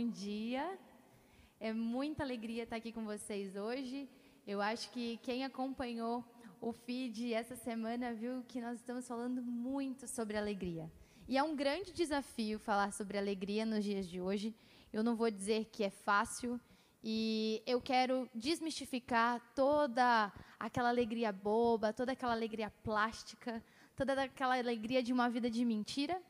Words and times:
bom 0.00 0.08
dia. 0.08 0.78
É 1.60 1.74
muita 1.74 2.22
alegria 2.22 2.62
estar 2.62 2.76
aqui 2.76 2.90
com 2.90 3.04
vocês 3.04 3.54
hoje. 3.54 4.08
Eu 4.46 4.58
acho 4.62 4.90
que 4.92 5.18
quem 5.18 5.44
acompanhou 5.44 6.24
o 6.58 6.72
feed 6.72 7.34
essa 7.34 7.54
semana 7.54 8.14
viu 8.14 8.42
que 8.48 8.62
nós 8.62 8.78
estamos 8.78 9.06
falando 9.06 9.42
muito 9.42 10.08
sobre 10.08 10.38
alegria. 10.38 10.90
E 11.28 11.36
é 11.36 11.42
um 11.42 11.54
grande 11.54 11.92
desafio 11.92 12.58
falar 12.58 12.94
sobre 12.94 13.18
alegria 13.18 13.66
nos 13.66 13.84
dias 13.84 14.08
de 14.08 14.22
hoje. 14.22 14.54
Eu 14.90 15.02
não 15.02 15.14
vou 15.14 15.30
dizer 15.30 15.66
que 15.66 15.84
é 15.84 15.90
fácil, 15.90 16.58
e 17.04 17.62
eu 17.66 17.78
quero 17.78 18.26
desmistificar 18.34 19.38
toda 19.54 20.32
aquela 20.58 20.88
alegria 20.88 21.30
boba, 21.30 21.92
toda 21.92 22.12
aquela 22.12 22.32
alegria 22.32 22.70
plástica, 22.82 23.62
toda 23.94 24.22
aquela 24.22 24.56
alegria 24.58 25.02
de 25.02 25.12
uma 25.12 25.28
vida 25.28 25.50
de 25.50 25.62
mentira. 25.62 26.22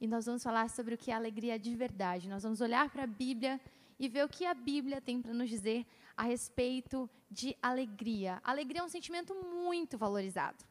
E 0.00 0.06
nós 0.06 0.26
vamos 0.26 0.42
falar 0.42 0.68
sobre 0.70 0.94
o 0.94 0.98
que 0.98 1.10
é 1.10 1.14
alegria 1.14 1.58
de 1.58 1.74
verdade. 1.74 2.28
Nós 2.28 2.42
vamos 2.42 2.60
olhar 2.60 2.90
para 2.90 3.04
a 3.04 3.06
Bíblia 3.06 3.60
e 3.98 4.08
ver 4.08 4.24
o 4.24 4.28
que 4.28 4.44
a 4.44 4.54
Bíblia 4.54 5.00
tem 5.00 5.22
para 5.22 5.32
nos 5.32 5.48
dizer 5.48 5.86
a 6.16 6.22
respeito 6.22 7.08
de 7.30 7.56
alegria. 7.62 8.40
Alegria 8.44 8.80
é 8.80 8.84
um 8.84 8.88
sentimento 8.88 9.34
muito 9.34 9.96
valorizado. 9.96 10.64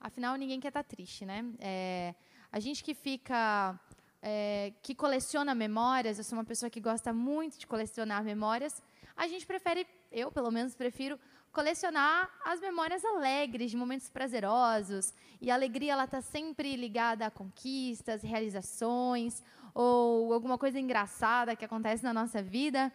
Afinal, 0.00 0.36
ninguém 0.36 0.60
quer 0.60 0.68
estar 0.68 0.82
tá 0.82 0.88
triste, 0.88 1.26
né? 1.26 1.44
É, 1.58 2.14
a 2.50 2.58
gente 2.58 2.82
que 2.82 2.94
fica 2.94 3.78
é, 4.22 4.72
que 4.82 4.94
coleciona 4.94 5.54
memórias, 5.54 6.18
eu 6.18 6.24
sou 6.24 6.38
uma 6.38 6.44
pessoa 6.44 6.70
que 6.70 6.80
gosta 6.80 7.12
muito 7.12 7.58
de 7.58 7.66
colecionar 7.66 8.22
memórias, 8.24 8.82
a 9.16 9.26
gente 9.26 9.46
prefere, 9.46 9.86
eu 10.10 10.30
pelo 10.30 10.50
menos 10.50 10.74
prefiro, 10.74 11.18
colecionar 11.52 12.30
as 12.44 12.60
memórias 12.60 13.04
alegres, 13.04 13.70
de 13.70 13.76
momentos 13.76 14.08
prazerosos. 14.08 15.12
E 15.40 15.50
a 15.50 15.54
alegria 15.54 15.92
ela 15.92 16.04
está 16.04 16.20
sempre 16.20 16.76
ligada 16.76 17.26
a 17.26 17.30
conquistas, 17.30 18.22
realizações, 18.22 19.42
ou 19.74 20.32
alguma 20.32 20.58
coisa 20.58 20.78
engraçada 20.78 21.56
que 21.56 21.64
acontece 21.64 22.02
na 22.04 22.12
nossa 22.12 22.42
vida. 22.42 22.92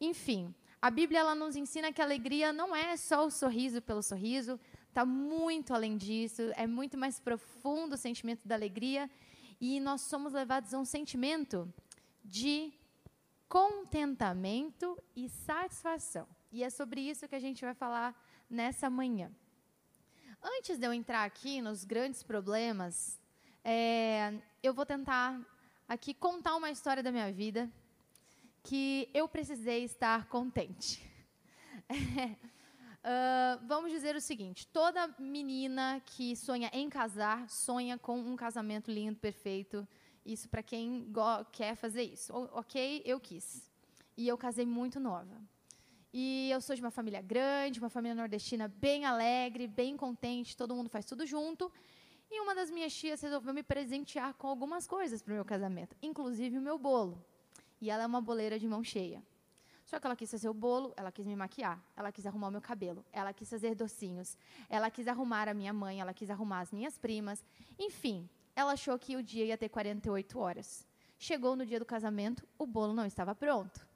Enfim, 0.00 0.54
a 0.80 0.90
Bíblia 0.90 1.20
ela 1.20 1.34
nos 1.34 1.56
ensina 1.56 1.92
que 1.92 2.00
a 2.00 2.04
alegria 2.04 2.52
não 2.52 2.74
é 2.74 2.96
só 2.96 3.26
o 3.26 3.30
sorriso 3.30 3.82
pelo 3.82 4.02
sorriso, 4.02 4.58
está 4.88 5.04
muito 5.04 5.74
além 5.74 5.96
disso, 5.96 6.42
é 6.56 6.66
muito 6.66 6.96
mais 6.96 7.20
profundo 7.20 7.94
o 7.94 7.98
sentimento 7.98 8.46
da 8.46 8.54
alegria 8.54 9.10
e 9.60 9.78
nós 9.78 10.00
somos 10.00 10.32
levados 10.32 10.72
a 10.72 10.78
um 10.78 10.84
sentimento 10.84 11.72
de 12.24 12.72
contentamento 13.46 14.96
e 15.14 15.28
satisfação. 15.28 16.26
E 16.52 16.64
é 16.64 16.70
sobre 16.70 17.00
isso 17.00 17.28
que 17.28 17.34
a 17.34 17.40
gente 17.40 17.64
vai 17.64 17.74
falar 17.74 18.14
nessa 18.48 18.90
manhã. 18.90 19.30
Antes 20.42 20.78
de 20.78 20.86
eu 20.86 20.92
entrar 20.92 21.24
aqui 21.24 21.60
nos 21.60 21.84
grandes 21.84 22.22
problemas, 22.22 23.20
é, 23.64 24.34
eu 24.62 24.72
vou 24.72 24.86
tentar 24.86 25.40
aqui 25.88 26.14
contar 26.14 26.56
uma 26.56 26.70
história 26.70 27.02
da 27.02 27.12
minha 27.12 27.30
vida 27.32 27.70
que 28.62 29.08
eu 29.14 29.28
precisei 29.28 29.84
estar 29.84 30.26
contente. 30.26 31.08
É, 31.92 32.36
Uh, 33.00 33.66
vamos 33.66 33.90
dizer 33.90 34.14
o 34.14 34.20
seguinte: 34.20 34.66
toda 34.66 35.08
menina 35.18 36.02
que 36.04 36.36
sonha 36.36 36.70
em 36.72 36.90
casar 36.90 37.48
sonha 37.48 37.96
com 37.96 38.18
um 38.18 38.36
casamento 38.36 38.90
lindo, 38.90 39.18
perfeito. 39.18 39.88
Isso 40.24 40.48
para 40.50 40.62
quem 40.62 41.10
quer 41.50 41.74
fazer 41.76 42.02
isso. 42.02 42.30
O 42.34 42.58
ok, 42.58 43.02
eu 43.06 43.18
quis. 43.18 43.66
E 44.18 44.28
eu 44.28 44.36
casei 44.36 44.66
muito 44.66 45.00
nova. 45.00 45.40
E 46.12 46.50
eu 46.50 46.60
sou 46.60 46.74
de 46.74 46.82
uma 46.82 46.90
família 46.90 47.22
grande, 47.22 47.78
uma 47.78 47.88
família 47.88 48.16
nordestina 48.16 48.66
bem 48.66 49.04
alegre, 49.04 49.68
bem 49.68 49.96
contente, 49.96 50.56
todo 50.56 50.74
mundo 50.74 50.90
faz 50.90 51.04
tudo 51.04 51.24
junto. 51.24 51.70
E 52.28 52.40
uma 52.40 52.54
das 52.54 52.70
minhas 52.70 52.92
tias 52.92 53.20
resolveu 53.20 53.54
me 53.54 53.62
presentear 53.62 54.34
com 54.34 54.48
algumas 54.48 54.88
coisas 54.88 55.22
para 55.22 55.32
o 55.32 55.34
meu 55.34 55.44
casamento, 55.44 55.96
inclusive 56.02 56.58
o 56.58 56.60
meu 56.60 56.78
bolo. 56.78 57.24
E 57.80 57.90
ela 57.90 58.02
é 58.02 58.06
uma 58.06 58.20
boleira 58.20 58.58
de 58.58 58.66
mão 58.66 58.82
cheia. 58.82 59.22
Só 59.84 59.98
que 59.98 60.06
ela 60.06 60.16
quis 60.16 60.30
fazer 60.30 60.48
o 60.48 60.54
bolo, 60.54 60.92
ela 60.96 61.10
quis 61.10 61.26
me 61.26 61.34
maquiar, 61.34 61.82
ela 61.96 62.12
quis 62.12 62.26
arrumar 62.26 62.48
o 62.48 62.52
meu 62.52 62.60
cabelo, 62.60 63.04
ela 63.12 63.32
quis 63.32 63.48
fazer 63.48 63.74
docinhos, 63.74 64.36
ela 64.68 64.90
quis 64.90 65.08
arrumar 65.08 65.48
a 65.48 65.54
minha 65.54 65.72
mãe, 65.72 66.00
ela 66.00 66.14
quis 66.14 66.30
arrumar 66.30 66.60
as 66.60 66.72
minhas 66.72 66.98
primas. 66.98 67.44
Enfim, 67.78 68.28
ela 68.54 68.72
achou 68.72 68.96
que 68.98 69.16
o 69.16 69.22
dia 69.22 69.44
ia 69.44 69.58
ter 69.58 69.68
48 69.68 70.38
horas. 70.38 70.86
Chegou 71.18 71.56
no 71.56 71.66
dia 71.66 71.78
do 71.78 71.84
casamento, 71.84 72.46
o 72.58 72.66
bolo 72.66 72.92
não 72.92 73.04
estava 73.04 73.34
pronto. 73.34 73.89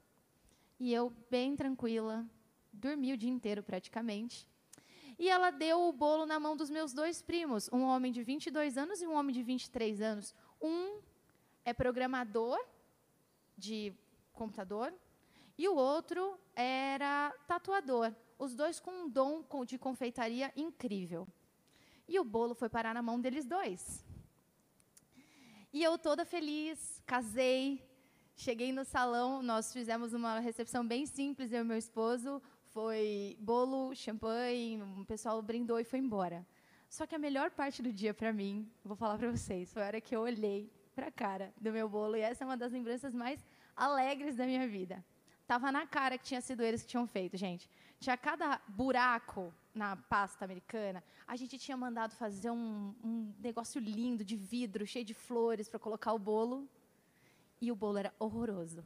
E 0.78 0.92
eu, 0.92 1.12
bem 1.30 1.54
tranquila, 1.54 2.26
dormi 2.72 3.12
o 3.12 3.16
dia 3.16 3.30
inteiro 3.30 3.62
praticamente. 3.62 4.46
E 5.18 5.28
ela 5.28 5.50
deu 5.50 5.88
o 5.88 5.92
bolo 5.92 6.26
na 6.26 6.40
mão 6.40 6.56
dos 6.56 6.68
meus 6.68 6.92
dois 6.92 7.22
primos, 7.22 7.70
um 7.72 7.82
homem 7.82 8.10
de 8.10 8.22
22 8.22 8.76
anos 8.76 9.00
e 9.00 9.06
um 9.06 9.14
homem 9.14 9.32
de 9.32 9.42
23 9.42 10.00
anos. 10.00 10.34
Um 10.60 11.00
é 11.64 11.72
programador 11.72 12.58
de 13.56 13.94
computador, 14.32 14.92
e 15.56 15.68
o 15.68 15.76
outro 15.76 16.38
era 16.54 17.32
tatuador. 17.46 18.12
Os 18.38 18.54
dois 18.54 18.80
com 18.80 18.90
um 18.90 19.08
dom 19.08 19.44
de 19.64 19.78
confeitaria 19.78 20.52
incrível. 20.56 21.28
E 22.08 22.18
o 22.18 22.24
bolo 22.24 22.54
foi 22.54 22.68
parar 22.68 22.92
na 22.92 23.02
mão 23.02 23.20
deles 23.20 23.46
dois. 23.46 24.04
E 25.72 25.82
eu 25.82 25.96
toda 25.96 26.24
feliz, 26.24 27.00
casei, 27.06 27.82
cheguei 28.36 28.72
no 28.72 28.84
salão, 28.84 29.42
nós 29.42 29.72
fizemos 29.72 30.12
uma 30.12 30.38
recepção 30.38 30.86
bem 30.86 31.06
simples, 31.06 31.52
eu 31.52 31.60
e 31.60 31.64
meu 31.64 31.76
esposo. 31.76 32.42
Foi 32.72 33.36
bolo, 33.40 33.94
champanhe, 33.94 34.82
o 34.82 35.04
pessoal 35.04 35.40
brindou 35.40 35.78
e 35.78 35.84
foi 35.84 36.00
embora. 36.00 36.44
Só 36.88 37.06
que 37.06 37.14
a 37.14 37.18
melhor 37.18 37.50
parte 37.50 37.82
do 37.82 37.92
dia 37.92 38.12
para 38.12 38.32
mim, 38.32 38.68
vou 38.84 38.96
falar 38.96 39.16
para 39.18 39.30
vocês, 39.30 39.72
foi 39.72 39.82
a 39.82 39.86
hora 39.86 40.00
que 40.00 40.14
eu 40.14 40.20
olhei 40.20 40.70
para 40.94 41.08
a 41.08 41.12
cara 41.12 41.52
do 41.60 41.72
meu 41.72 41.88
bolo 41.88 42.16
e 42.16 42.20
essa 42.20 42.44
é 42.44 42.46
uma 42.46 42.56
das 42.56 42.72
lembranças 42.72 43.14
mais 43.14 43.44
alegres 43.76 44.36
da 44.36 44.46
minha 44.46 44.66
vida. 44.66 45.04
Tava 45.46 45.70
na 45.70 45.86
cara 45.86 46.16
que 46.16 46.24
tinha 46.24 46.40
sido 46.40 46.62
eles 46.62 46.82
que 46.82 46.88
tinham 46.88 47.06
feito, 47.06 47.36
gente. 47.36 47.68
Tinha 48.00 48.16
cada 48.16 48.60
buraco 48.66 49.52
na 49.74 49.94
pasta 49.96 50.44
americana. 50.44 51.04
A 51.26 51.36
gente 51.36 51.58
tinha 51.58 51.76
mandado 51.76 52.14
fazer 52.14 52.50
um, 52.50 52.94
um 53.02 53.34
negócio 53.40 53.80
lindo 53.80 54.24
de 54.24 54.36
vidro, 54.36 54.86
cheio 54.86 55.04
de 55.04 55.12
flores, 55.12 55.68
para 55.68 55.78
colocar 55.78 56.12
o 56.12 56.18
bolo. 56.18 56.68
E 57.64 57.72
o 57.72 57.74
bolo 57.74 57.96
era 57.96 58.12
horroroso. 58.18 58.84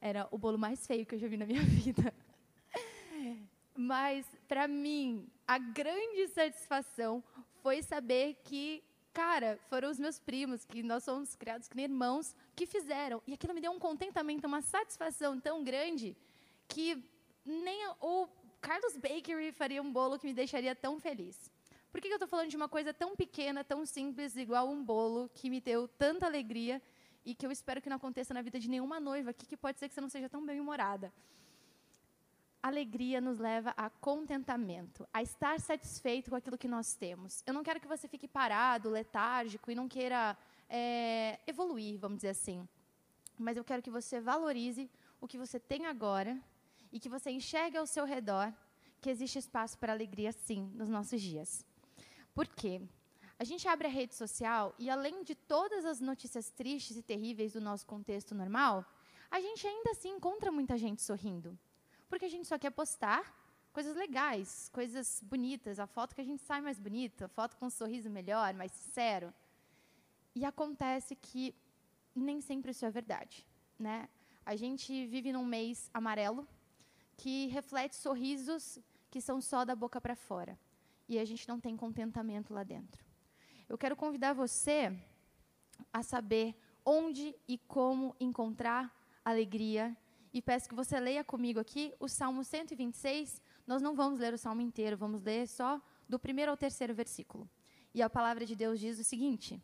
Era 0.00 0.28
o 0.30 0.38
bolo 0.38 0.56
mais 0.56 0.86
feio 0.86 1.04
que 1.04 1.16
eu 1.16 1.18
já 1.18 1.26
vi 1.26 1.36
na 1.36 1.44
minha 1.44 1.62
vida. 1.82 2.14
Mas, 3.76 4.24
para 4.46 4.68
mim, 4.68 5.26
a 5.44 5.58
grande 5.58 6.28
satisfação 6.28 7.22
foi 7.62 7.82
saber 7.82 8.36
que 8.44 8.84
Cara, 9.12 9.58
foram 9.68 9.90
os 9.90 9.98
meus 9.98 10.18
primos, 10.18 10.64
que 10.64 10.82
nós 10.82 11.04
somos 11.04 11.36
criados 11.36 11.68
como 11.68 11.82
irmãos, 11.82 12.34
que 12.56 12.64
fizeram. 12.64 13.22
E 13.26 13.34
aquilo 13.34 13.52
me 13.52 13.60
deu 13.60 13.70
um 13.70 13.78
contentamento, 13.78 14.46
uma 14.46 14.62
satisfação 14.62 15.38
tão 15.38 15.62
grande 15.62 16.16
que 16.66 17.04
nem 17.44 17.86
o 18.00 18.26
Carlos 18.58 18.96
Bakery 18.96 19.52
faria 19.52 19.82
um 19.82 19.92
bolo 19.92 20.18
que 20.18 20.26
me 20.26 20.32
deixaria 20.32 20.74
tão 20.74 20.98
feliz. 20.98 21.50
Por 21.90 22.00
que 22.00 22.08
eu 22.08 22.14
estou 22.14 22.26
falando 22.26 22.48
de 22.48 22.56
uma 22.56 22.70
coisa 22.70 22.94
tão 22.94 23.14
pequena, 23.14 23.62
tão 23.62 23.84
simples, 23.84 24.34
igual 24.34 24.66
um 24.70 24.82
bolo, 24.82 25.30
que 25.34 25.50
me 25.50 25.60
deu 25.60 25.86
tanta 25.86 26.24
alegria 26.24 26.80
e 27.24 27.34
que 27.34 27.46
eu 27.46 27.50
espero 27.50 27.80
que 27.80 27.88
não 27.88 27.96
aconteça 27.96 28.34
na 28.34 28.42
vida 28.42 28.58
de 28.58 28.68
nenhuma 28.68 28.98
noiva 28.98 29.30
aqui, 29.30 29.46
que 29.46 29.56
pode 29.56 29.78
ser 29.78 29.88
que 29.88 29.94
você 29.94 30.00
não 30.00 30.08
seja 30.08 30.28
tão 30.28 30.44
bem-humorada? 30.44 31.12
alegria 32.62 33.20
nos 33.20 33.38
leva 33.38 33.74
a 33.76 33.90
contentamento, 33.90 35.06
a 35.12 35.20
estar 35.20 35.58
satisfeito 35.58 36.30
com 36.30 36.36
aquilo 36.36 36.56
que 36.56 36.68
nós 36.68 36.94
temos. 36.94 37.42
Eu 37.44 37.52
não 37.52 37.64
quero 37.64 37.80
que 37.80 37.88
você 37.88 38.06
fique 38.06 38.28
parado, 38.28 38.88
letárgico 38.88 39.70
e 39.70 39.74
não 39.74 39.88
queira 39.88 40.36
é, 40.68 41.40
evoluir, 41.46 41.98
vamos 41.98 42.18
dizer 42.18 42.28
assim. 42.28 42.66
Mas 43.36 43.56
eu 43.56 43.64
quero 43.64 43.82
que 43.82 43.90
você 43.90 44.20
valorize 44.20 44.88
o 45.20 45.26
que 45.26 45.36
você 45.36 45.58
tem 45.58 45.86
agora 45.86 46.40
e 46.92 47.00
que 47.00 47.08
você 47.08 47.30
enxergue 47.30 47.76
ao 47.76 47.86
seu 47.86 48.04
redor 48.04 48.52
que 49.00 49.10
existe 49.10 49.38
espaço 49.40 49.76
para 49.78 49.92
alegria, 49.92 50.30
sim, 50.30 50.70
nos 50.74 50.88
nossos 50.88 51.20
dias. 51.20 51.66
Por 52.32 52.46
quê? 52.46 52.80
A 53.42 53.44
gente 53.44 53.66
abre 53.66 53.88
a 53.88 53.90
rede 53.90 54.14
social 54.14 54.72
e, 54.78 54.88
além 54.88 55.24
de 55.24 55.34
todas 55.34 55.84
as 55.84 55.98
notícias 55.98 56.48
tristes 56.48 56.96
e 56.96 57.02
terríveis 57.02 57.54
do 57.54 57.60
nosso 57.60 57.84
contexto 57.84 58.36
normal, 58.36 58.86
a 59.28 59.40
gente 59.40 59.66
ainda 59.66 59.90
assim 59.90 60.10
encontra 60.10 60.52
muita 60.52 60.78
gente 60.78 61.02
sorrindo 61.02 61.58
porque 62.08 62.24
a 62.24 62.28
gente 62.28 62.46
só 62.46 62.56
quer 62.56 62.70
postar 62.70 63.36
coisas 63.72 63.96
legais, 63.96 64.70
coisas 64.72 65.20
bonitas, 65.24 65.80
a 65.80 65.88
foto 65.88 66.14
que 66.14 66.20
a 66.20 66.24
gente 66.24 66.40
sai 66.40 66.60
mais 66.60 66.78
bonita, 66.78 67.24
a 67.24 67.28
foto 67.28 67.56
com 67.56 67.66
um 67.66 67.70
sorriso 67.70 68.08
melhor, 68.08 68.54
mais 68.54 68.70
sincero. 68.70 69.34
E 70.36 70.44
acontece 70.44 71.16
que 71.16 71.52
nem 72.14 72.40
sempre 72.40 72.70
isso 72.70 72.86
é 72.86 72.90
verdade, 72.92 73.44
né? 73.76 74.08
A 74.46 74.54
gente 74.54 75.04
vive 75.08 75.32
num 75.32 75.44
mês 75.44 75.90
amarelo 75.92 76.46
que 77.16 77.48
reflete 77.48 77.96
sorrisos 77.96 78.78
que 79.10 79.20
são 79.20 79.40
só 79.40 79.64
da 79.64 79.74
boca 79.74 80.00
para 80.00 80.14
fora. 80.14 80.56
E 81.08 81.18
a 81.18 81.24
gente 81.24 81.48
não 81.48 81.58
tem 81.58 81.76
contentamento 81.76 82.54
lá 82.54 82.62
dentro. 82.62 83.11
Eu 83.72 83.78
quero 83.78 83.96
convidar 83.96 84.34
você 84.34 84.94
a 85.90 86.02
saber 86.02 86.54
onde 86.84 87.34
e 87.48 87.56
como 87.56 88.14
encontrar 88.20 88.94
alegria 89.24 89.96
e 90.30 90.42
peço 90.42 90.68
que 90.68 90.74
você 90.74 91.00
leia 91.00 91.24
comigo 91.24 91.58
aqui 91.58 91.94
o 91.98 92.06
Salmo 92.06 92.44
126. 92.44 93.40
Nós 93.66 93.80
não 93.80 93.94
vamos 93.96 94.18
ler 94.20 94.34
o 94.34 94.36
salmo 94.36 94.60
inteiro, 94.60 94.94
vamos 94.94 95.22
ler 95.22 95.48
só 95.48 95.80
do 96.06 96.18
primeiro 96.18 96.50
ao 96.50 96.56
terceiro 96.58 96.94
versículo. 96.94 97.48
E 97.94 98.02
a 98.02 98.10
palavra 98.10 98.44
de 98.44 98.54
Deus 98.54 98.78
diz 98.78 98.98
o 98.98 99.04
seguinte: 99.04 99.58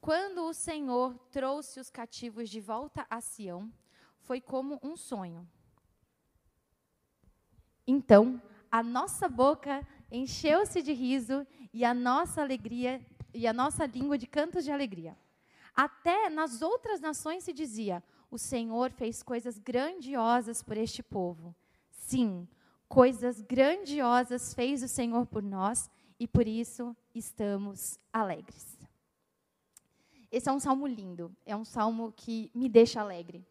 Quando 0.00 0.44
o 0.44 0.54
Senhor 0.54 1.18
trouxe 1.32 1.80
os 1.80 1.90
cativos 1.90 2.48
de 2.48 2.60
volta 2.60 3.04
a 3.10 3.20
Sião, 3.20 3.72
foi 4.20 4.40
como 4.40 4.78
um 4.84 4.96
sonho. 4.96 5.44
Então, 7.84 8.40
a 8.70 8.84
nossa 8.84 9.28
boca 9.28 9.84
encheu-se 10.10 10.82
de 10.82 10.92
riso 10.92 11.46
e 11.72 11.84
a 11.84 11.94
nossa 11.94 12.42
alegria 12.42 13.00
e 13.32 13.46
a 13.46 13.52
nossa 13.52 13.86
língua 13.86 14.18
de 14.18 14.26
cantos 14.26 14.64
de 14.64 14.72
alegria. 14.72 15.16
Até 15.74 16.28
nas 16.28 16.62
outras 16.62 17.00
nações 17.00 17.44
se 17.44 17.52
dizia: 17.52 18.02
o 18.30 18.38
Senhor 18.38 18.90
fez 18.90 19.22
coisas 19.22 19.58
grandiosas 19.58 20.62
por 20.62 20.76
este 20.76 21.02
povo. 21.02 21.54
Sim, 21.90 22.48
coisas 22.88 23.40
grandiosas 23.40 24.52
fez 24.52 24.82
o 24.82 24.88
Senhor 24.88 25.26
por 25.26 25.42
nós 25.42 25.90
e 26.18 26.26
por 26.26 26.46
isso 26.46 26.96
estamos 27.14 27.98
alegres. 28.12 28.78
Esse 30.30 30.48
é 30.48 30.52
um 30.52 30.60
salmo 30.60 30.86
lindo, 30.86 31.34
é 31.44 31.56
um 31.56 31.64
salmo 31.64 32.12
que 32.16 32.50
me 32.54 32.68
deixa 32.68 33.00
alegre. 33.00 33.44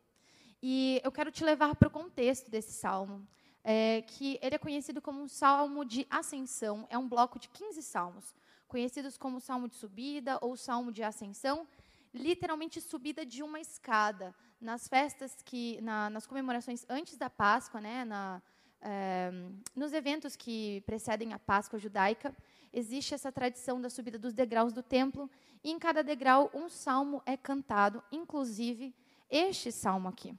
E 0.62 1.02
eu 1.04 1.12
quero 1.12 1.32
te 1.32 1.44
levar 1.44 1.76
para 1.76 1.88
o 1.88 1.92
contexto 1.92 2.50
desse 2.50 2.72
salmo, 2.74 3.26
é, 3.64 4.02
que 4.02 4.40
ele 4.42 4.56
é 4.56 4.60
conhecido 4.60 5.02
como 5.02 5.22
um 5.22 5.28
salmo 5.28 5.84
de 5.84 6.06
ascensão, 6.10 6.88
é 6.90 6.98
um 6.98 7.08
bloco 7.08 7.40
de 7.40 7.50
15 7.50 7.82
salmos, 7.82 8.34
conhecidos 8.68 9.18
como 9.18 9.40
salmo 9.40 9.68
de 9.68 9.76
subida 9.76 10.38
ou 10.42 10.56
salmo 10.56 10.92
de 10.92 11.04
ascensão, 11.04 11.68
literalmente 12.14 12.80
subida 12.82 13.26
de 13.26 13.44
uma 13.44 13.60
escada. 13.60 14.34
Nas 14.62 14.90
festas 14.90 15.42
que, 15.42 15.80
na, 15.82 16.10
nas 16.10 16.28
comemorações 16.28 16.86
antes 16.90 17.16
da 17.16 17.30
Páscoa, 17.30 17.80
né, 17.80 18.04
na, 18.04 18.42
é, 18.82 19.32
nos 19.74 19.94
eventos 19.94 20.36
que 20.36 20.82
precedem 20.86 21.34
a 21.34 21.40
Páscoa 21.40 21.80
judaica, 21.80 22.36
existe 22.74 23.14
essa 23.14 23.32
tradição 23.32 23.80
da 23.80 23.90
subida 23.90 24.20
dos 24.20 24.34
degraus 24.34 24.74
do 24.74 24.84
templo, 24.84 25.30
e 25.64 25.72
em 25.72 25.80
cada 25.80 26.04
degrau 26.04 26.50
um 26.54 26.70
salmo 26.70 27.22
é 27.26 27.36
cantado, 27.36 28.04
inclusive 28.12 28.94
este 29.30 29.72
salmo 29.72 30.08
aqui. 30.10 30.36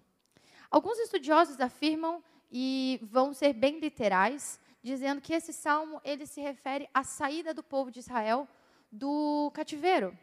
Alguns 0.70 0.98
estudiosos 0.98 1.60
afirmam 1.60 2.22
e 2.50 2.98
vão 3.02 3.32
ser 3.32 3.52
bem 3.52 3.78
literais, 3.78 4.58
dizendo 4.82 5.20
que 5.20 5.32
esse 5.32 5.52
salmo 5.52 6.00
ele 6.04 6.26
se 6.26 6.40
refere 6.40 6.88
à 6.92 7.04
saída 7.04 7.54
do 7.54 7.62
povo 7.62 7.90
de 7.90 8.00
Israel 8.00 8.48
do 8.90 9.50
cativeiro, 9.54 10.16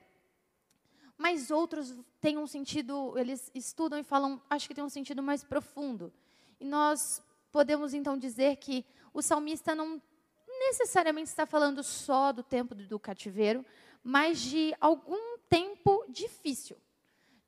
mas 1.17 1.49
outros 1.49 1.97
têm 2.21 2.37
um 2.37 2.45
sentido, 2.45 3.17
eles 3.17 3.49
estudam 3.55 3.97
e 3.97 4.03
falam, 4.03 4.41
acho 4.49 4.67
que 4.67 4.75
tem 4.75 4.83
um 4.83 4.89
sentido 4.89 5.23
mais 5.23 5.43
profundo. 5.43 6.13
E 6.59 6.65
nós 6.65 7.23
podemos 7.51 7.93
então 7.93 8.17
dizer 8.17 8.57
que 8.57 8.85
o 9.13 9.21
salmista 9.21 9.73
não 9.73 10.01
necessariamente 10.47 11.29
está 11.29 11.45
falando 11.45 11.81
só 11.83 12.31
do 12.31 12.43
tempo 12.43 12.75
do 12.75 12.99
cativeiro, 12.99 13.65
mas 14.03 14.39
de 14.39 14.75
algum 14.79 15.37
tempo 15.49 16.05
difícil, 16.07 16.77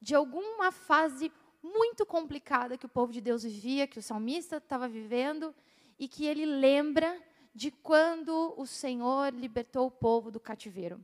de 0.02 0.16
alguma 0.16 0.72
fase 0.72 1.32
muito 1.62 2.06
complicada 2.06 2.78
que 2.78 2.86
o 2.86 2.90
povo 2.90 3.12
de 3.12 3.22
Deus 3.22 3.44
vivia, 3.44 3.88
que 3.88 4.00
o 4.00 4.04
salmista 4.04 4.58
estava 4.58 4.88
vivendo, 4.88 5.54
e 5.98 6.08
que 6.08 6.26
ele 6.26 6.46
lembra 6.46 7.22
de 7.54 7.72
quando 7.72 8.54
o 8.58 8.66
Senhor 8.66 9.34
libertou 9.34 9.88
o 9.88 9.92
povo 9.92 10.32
do 10.32 10.40
cativeiro. 10.40 11.04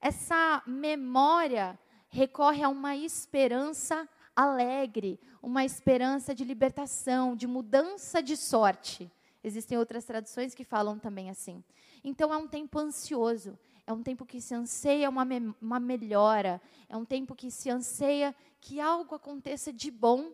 Essa 0.00 0.62
memória 0.66 1.78
recorre 2.08 2.62
a 2.62 2.68
uma 2.68 2.96
esperança 2.96 4.08
alegre, 4.34 5.20
uma 5.40 5.64
esperança 5.64 6.34
de 6.34 6.44
libertação, 6.44 7.36
de 7.36 7.46
mudança 7.46 8.22
de 8.22 8.36
sorte. 8.36 9.10
Existem 9.44 9.78
outras 9.78 10.04
traduções 10.04 10.54
que 10.54 10.64
falam 10.64 10.98
também 10.98 11.30
assim. 11.30 11.62
Então 12.02 12.32
é 12.32 12.36
um 12.36 12.48
tempo 12.48 12.78
ansioso, 12.78 13.58
é 13.86 13.92
um 13.92 14.02
tempo 14.02 14.24
que 14.24 14.40
se 14.40 14.54
anseia 14.54 15.08
uma, 15.08 15.24
me 15.24 15.54
uma 15.60 15.80
melhora, 15.80 16.60
é 16.88 16.96
um 16.96 17.04
tempo 17.04 17.34
que 17.34 17.50
se 17.50 17.68
anseia 17.70 18.34
que 18.60 18.80
algo 18.80 19.14
aconteça 19.14 19.72
de 19.72 19.90
bom, 19.90 20.32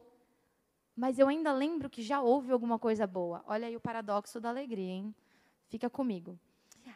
mas 0.95 1.19
eu 1.19 1.29
ainda 1.29 1.53
lembro 1.53 1.89
que 1.89 2.03
já 2.03 2.21
houve 2.21 2.53
alguma 2.53 2.79
coisa 2.79 3.07
boa. 3.07 3.43
Olha 3.47 3.67
aí 3.67 3.77
o 3.77 3.81
paradoxo 3.81 4.41
da 4.41 4.49
alegria, 4.49 4.93
hein? 4.93 5.15
Fica 5.69 5.89
comigo. 5.89 6.39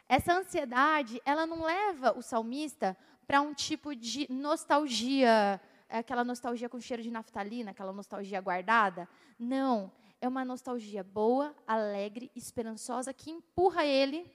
Essa 0.07 0.33
ansiedade, 0.33 1.21
ela 1.25 1.45
não 1.45 1.63
leva 1.63 2.17
o 2.17 2.21
salmista 2.21 2.97
para 3.25 3.41
um 3.41 3.53
tipo 3.53 3.95
de 3.95 4.27
nostalgia, 4.29 5.59
é 5.87 5.99
aquela 5.99 6.23
nostalgia 6.23 6.69
com 6.69 6.79
cheiro 6.79 7.01
de 7.01 7.09
naftalina, 7.09 7.71
aquela 7.71 7.93
nostalgia 7.93 8.41
guardada. 8.41 9.07
Não, 9.39 9.91
é 10.19 10.27
uma 10.27 10.43
nostalgia 10.45 11.03
boa, 11.03 11.55
alegre, 11.65 12.31
esperançosa, 12.35 13.13
que 13.13 13.31
empurra 13.31 13.85
ele 13.85 14.29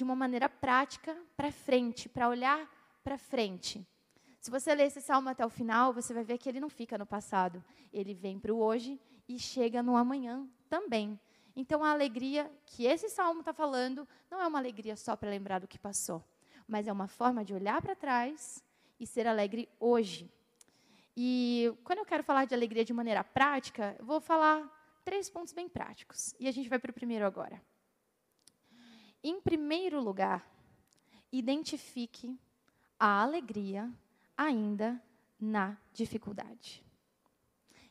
de 0.00 0.04
uma 0.04 0.16
maneira 0.16 0.48
prática 0.48 1.14
para 1.36 1.52
frente, 1.52 2.08
para 2.08 2.26
olhar 2.28 2.66
para 3.04 3.18
frente. 3.18 3.86
Se 4.40 4.50
você 4.50 4.74
ler 4.74 4.86
esse 4.86 5.02
salmo 5.02 5.28
até 5.28 5.44
o 5.44 5.50
final, 5.50 5.92
você 5.92 6.14
vai 6.14 6.24
ver 6.24 6.38
que 6.38 6.48
ele 6.48 6.58
não 6.58 6.70
fica 6.70 6.96
no 6.96 7.04
passado. 7.04 7.62
Ele 7.92 8.14
vem 8.14 8.38
para 8.38 8.54
o 8.54 8.58
hoje 8.58 8.98
e 9.28 9.38
chega 9.38 9.82
no 9.82 9.96
amanhã 9.96 10.48
também. 10.70 11.20
Então, 11.54 11.84
a 11.84 11.90
alegria 11.90 12.50
que 12.64 12.86
esse 12.86 13.10
salmo 13.10 13.40
está 13.40 13.52
falando 13.52 14.08
não 14.30 14.40
é 14.40 14.46
uma 14.46 14.58
alegria 14.58 14.96
só 14.96 15.14
para 15.14 15.28
lembrar 15.28 15.58
do 15.58 15.68
que 15.68 15.78
passou 15.78 16.24
mas 16.70 16.86
é 16.86 16.92
uma 16.92 17.08
forma 17.08 17.44
de 17.44 17.52
olhar 17.52 17.82
para 17.82 17.96
trás 17.96 18.62
e 18.98 19.04
ser 19.04 19.26
alegre 19.26 19.68
hoje. 19.80 20.30
E 21.16 21.74
quando 21.82 21.98
eu 21.98 22.06
quero 22.06 22.22
falar 22.22 22.44
de 22.44 22.54
alegria 22.54 22.84
de 22.84 22.92
maneira 22.92 23.24
prática, 23.24 23.96
eu 23.98 24.06
vou 24.06 24.20
falar 24.20 24.64
três 25.04 25.28
pontos 25.28 25.52
bem 25.52 25.68
práticos. 25.68 26.32
E 26.38 26.46
a 26.46 26.52
gente 26.52 26.68
vai 26.68 26.78
para 26.78 26.92
o 26.92 26.94
primeiro 26.94 27.26
agora. 27.26 27.60
Em 29.22 29.40
primeiro 29.40 30.00
lugar, 30.00 30.48
identifique 31.30 32.38
a 32.98 33.22
alegria 33.22 33.92
ainda 34.36 35.02
na 35.38 35.76
dificuldade. 35.92 36.84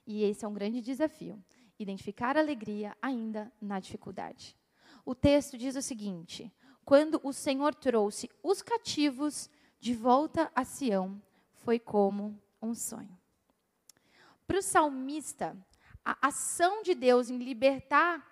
E 0.05 0.23
esse 0.23 0.43
é 0.43 0.47
um 0.47 0.53
grande 0.53 0.81
desafio. 0.81 1.41
Identificar 1.77 2.35
a 2.35 2.39
alegria 2.39 2.97
ainda 3.01 3.51
na 3.61 3.79
dificuldade. 3.79 4.57
O 5.05 5.15
texto 5.15 5.57
diz 5.57 5.75
o 5.75 5.81
seguinte: 5.81 6.51
quando 6.83 7.21
o 7.23 7.31
Senhor 7.31 7.73
trouxe 7.75 8.29
os 8.43 8.61
cativos 8.61 9.49
de 9.79 9.93
volta 9.93 10.51
a 10.55 10.65
Sião, 10.65 11.21
foi 11.53 11.79
como 11.79 12.41
um 12.61 12.73
sonho. 12.73 13.17
Para 14.45 14.57
o 14.57 14.63
salmista, 14.63 15.55
a 16.03 16.27
ação 16.27 16.81
de 16.81 16.95
Deus 16.95 17.29
em 17.29 17.37
libertar 17.37 18.28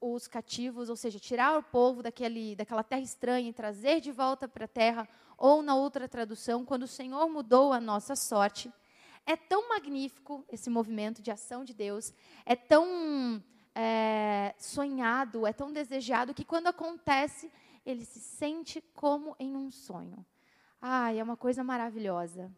os 0.00 0.26
cativos, 0.26 0.88
ou 0.88 0.96
seja, 0.96 1.18
tirar 1.18 1.58
o 1.58 1.62
povo 1.62 2.02
daquele, 2.02 2.56
daquela 2.56 2.82
terra 2.82 3.02
estranha 3.02 3.50
e 3.50 3.52
trazer 3.52 4.00
de 4.00 4.10
volta 4.10 4.48
para 4.48 4.64
a 4.64 4.68
terra, 4.68 5.08
ou 5.36 5.62
na 5.62 5.74
outra 5.74 6.08
tradução, 6.08 6.64
quando 6.64 6.84
o 6.84 6.88
Senhor 6.88 7.28
mudou 7.28 7.72
a 7.72 7.80
nossa 7.80 8.16
sorte, 8.16 8.72
é 9.26 9.36
tão 9.36 9.68
magnífico 9.68 10.44
esse 10.50 10.70
movimento 10.70 11.22
de 11.22 11.30
ação 11.30 11.64
de 11.64 11.74
Deus, 11.74 12.12
é 12.44 12.56
tão 12.56 13.42
é, 13.74 14.54
sonhado, 14.58 15.46
é 15.46 15.52
tão 15.52 15.72
desejado, 15.72 16.34
que 16.34 16.44
quando 16.44 16.66
acontece, 16.66 17.50
ele 17.84 18.04
se 18.04 18.20
sente 18.20 18.80
como 18.94 19.36
em 19.38 19.56
um 19.56 19.70
sonho. 19.70 20.24
Ai, 20.80 21.18
é 21.18 21.22
uma 21.22 21.36
coisa 21.36 21.62
maravilhosa. 21.62 22.50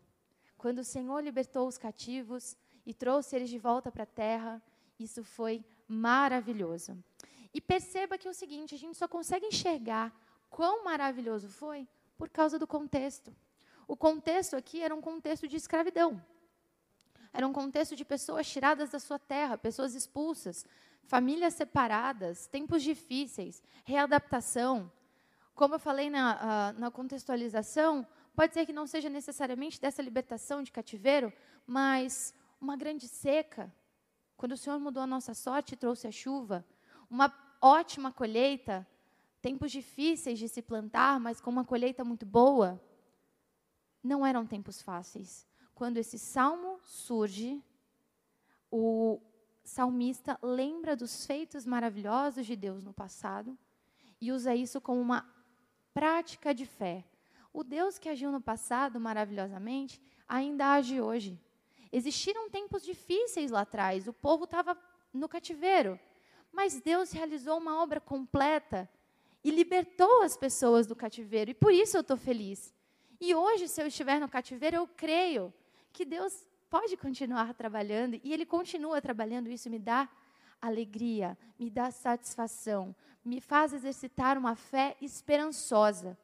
Quando 0.56 0.78
o 0.78 0.84
Senhor 0.84 1.20
libertou 1.22 1.66
os 1.66 1.76
cativos 1.76 2.56
e 2.86 2.94
trouxe 2.94 3.34
eles 3.34 3.50
de 3.50 3.58
volta 3.58 3.90
para 3.90 4.04
a 4.04 4.06
terra, 4.06 4.62
isso 4.98 5.24
foi 5.24 5.64
maravilhoso. 5.88 6.96
E 7.54 7.60
perceba 7.60 8.16
que 8.16 8.26
é 8.26 8.30
o 8.30 8.34
seguinte: 8.34 8.74
a 8.74 8.78
gente 8.78 8.96
só 8.96 9.06
consegue 9.06 9.46
enxergar 9.46 10.12
quão 10.48 10.84
maravilhoso 10.84 11.48
foi 11.48 11.88
por 12.16 12.28
causa 12.28 12.58
do 12.58 12.66
contexto. 12.66 13.34
O 13.86 13.96
contexto 13.96 14.56
aqui 14.56 14.80
era 14.82 14.94
um 14.94 15.00
contexto 15.00 15.48
de 15.48 15.56
escravidão. 15.56 16.22
Era 17.32 17.46
um 17.46 17.52
contexto 17.52 17.96
de 17.96 18.04
pessoas 18.04 18.46
tiradas 18.48 18.90
da 18.90 18.98
sua 18.98 19.18
terra, 19.18 19.56
pessoas 19.56 19.94
expulsas, 19.94 20.66
famílias 21.04 21.54
separadas, 21.54 22.46
tempos 22.46 22.82
difíceis, 22.82 23.62
readaptação, 23.84 24.90
como 25.54 25.74
eu 25.74 25.78
falei 25.78 26.08
na, 26.08 26.72
uh, 26.74 26.80
na 26.80 26.90
contextualização, 26.90 28.06
pode 28.34 28.54
ser 28.54 28.66
que 28.66 28.72
não 28.72 28.86
seja 28.86 29.08
necessariamente 29.08 29.80
dessa 29.80 30.02
libertação 30.02 30.62
de 30.62 30.72
cativeiro, 30.72 31.32
mas 31.66 32.34
uma 32.60 32.76
grande 32.76 33.06
seca, 33.06 33.72
quando 34.36 34.52
o 34.52 34.56
Senhor 34.56 34.78
mudou 34.78 35.02
a 35.02 35.06
nossa 35.06 35.34
sorte 35.34 35.74
e 35.74 35.76
trouxe 35.76 36.06
a 36.06 36.10
chuva, 36.10 36.64
uma 37.10 37.28
ótima 37.62 38.10
colheita, 38.10 38.86
tempos 39.40 39.70
difíceis 39.70 40.38
de 40.38 40.48
se 40.48 40.60
plantar, 40.60 41.20
mas 41.20 41.40
com 41.40 41.50
uma 41.50 41.64
colheita 41.64 42.04
muito 42.04 42.26
boa, 42.26 42.82
não 44.02 44.26
eram 44.26 44.44
tempos 44.44 44.82
fáceis. 44.82 45.46
Quando 45.74 45.96
esse 45.96 46.18
salmo 46.18 46.80
surge, 46.82 47.62
o 48.70 49.20
salmista 49.62 50.38
lembra 50.42 50.96
dos 50.96 51.24
feitos 51.24 51.64
maravilhosos 51.64 52.44
de 52.44 52.56
Deus 52.56 52.82
no 52.82 52.92
passado 52.92 53.56
e 54.20 54.32
usa 54.32 54.54
isso 54.54 54.80
como 54.80 55.00
uma 55.00 55.24
prática 55.94 56.52
de 56.52 56.66
fé. 56.66 57.04
O 57.52 57.62
Deus 57.62 57.98
que 57.98 58.08
agiu 58.08 58.32
no 58.32 58.40
passado 58.40 58.98
maravilhosamente 58.98 60.00
ainda 60.26 60.72
age 60.72 61.00
hoje. 61.00 61.38
Existiram 61.92 62.48
tempos 62.48 62.82
difíceis 62.82 63.50
lá 63.50 63.60
atrás, 63.60 64.08
o 64.08 64.12
povo 64.12 64.44
estava 64.44 64.76
no 65.12 65.28
cativeiro, 65.28 66.00
mas 66.52 66.80
Deus 66.80 67.10
realizou 67.10 67.58
uma 67.58 67.82
obra 67.82 68.00
completa 68.00 68.88
e 69.42 69.50
libertou 69.50 70.22
as 70.22 70.36
pessoas 70.36 70.86
do 70.86 70.94
cativeiro, 70.94 71.50
e 71.50 71.54
por 71.54 71.72
isso 71.72 71.96
eu 71.96 72.02
estou 72.02 72.16
feliz. 72.16 72.72
E 73.20 73.34
hoje, 73.34 73.68
se 73.68 73.80
eu 73.80 73.86
estiver 73.86 74.20
no 74.20 74.28
cativeiro, 74.28 74.76
eu 74.76 74.86
creio 74.86 75.52
que 75.92 76.04
Deus 76.04 76.46
pode 76.68 76.96
continuar 76.96 77.52
trabalhando 77.54 78.20
e 78.24 78.32
ele 78.32 78.46
continua 78.46 79.00
trabalhando. 79.00 79.48
Isso 79.48 79.68
me 79.68 79.78
dá 79.78 80.08
alegria, 80.60 81.36
me 81.58 81.68
dá 81.68 81.90
satisfação, 81.90 82.94
me 83.24 83.40
faz 83.40 83.72
exercitar 83.72 84.38
uma 84.38 84.54
fé 84.54 84.96
esperançosa, 85.00 86.16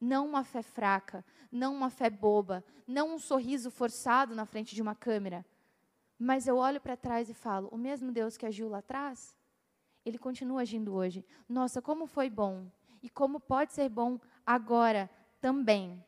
não 0.00 0.26
uma 0.26 0.44
fé 0.44 0.62
fraca, 0.62 1.24
não 1.50 1.74
uma 1.74 1.90
fé 1.90 2.08
boba, 2.08 2.64
não 2.86 3.14
um 3.14 3.18
sorriso 3.18 3.70
forçado 3.70 4.34
na 4.34 4.46
frente 4.46 4.74
de 4.74 4.80
uma 4.80 4.94
câmera. 4.94 5.44
Mas 6.18 6.46
eu 6.46 6.56
olho 6.56 6.80
para 6.80 6.96
trás 6.96 7.28
e 7.28 7.34
falo: 7.34 7.68
o 7.72 7.76
mesmo 7.76 8.12
Deus 8.12 8.36
que 8.36 8.46
agiu 8.46 8.68
lá 8.68 8.78
atrás, 8.78 9.36
ele 10.04 10.18
continua 10.18 10.62
agindo 10.62 10.94
hoje. 10.94 11.24
Nossa, 11.48 11.82
como 11.82 12.06
foi 12.06 12.30
bom 12.30 12.66
e 13.02 13.08
como 13.08 13.40
pode 13.40 13.72
ser 13.72 13.88
bom 13.88 14.18
agora 14.44 15.10
também. 15.40 16.02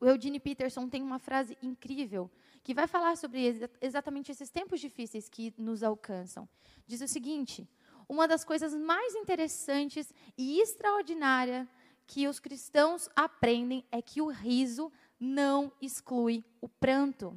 O 0.00 0.06
Eugene 0.06 0.38
Peterson 0.38 0.88
tem 0.88 1.02
uma 1.02 1.18
frase 1.18 1.58
incrível 1.62 2.30
que 2.62 2.74
vai 2.74 2.86
falar 2.86 3.16
sobre 3.16 3.70
exatamente 3.80 4.30
esses 4.30 4.50
tempos 4.50 4.80
difíceis 4.80 5.28
que 5.28 5.52
nos 5.58 5.82
alcançam. 5.82 6.48
Diz 6.86 7.00
o 7.00 7.08
seguinte: 7.08 7.68
uma 8.08 8.28
das 8.28 8.44
coisas 8.44 8.74
mais 8.74 9.14
interessantes 9.14 10.12
e 10.36 10.60
extraordinárias 10.60 11.66
que 12.06 12.28
os 12.28 12.40
cristãos 12.40 13.08
aprendem 13.14 13.84
é 13.90 14.00
que 14.00 14.22
o 14.22 14.28
riso 14.28 14.90
não 15.20 15.72
exclui 15.80 16.44
o 16.60 16.68
pranto. 16.68 17.36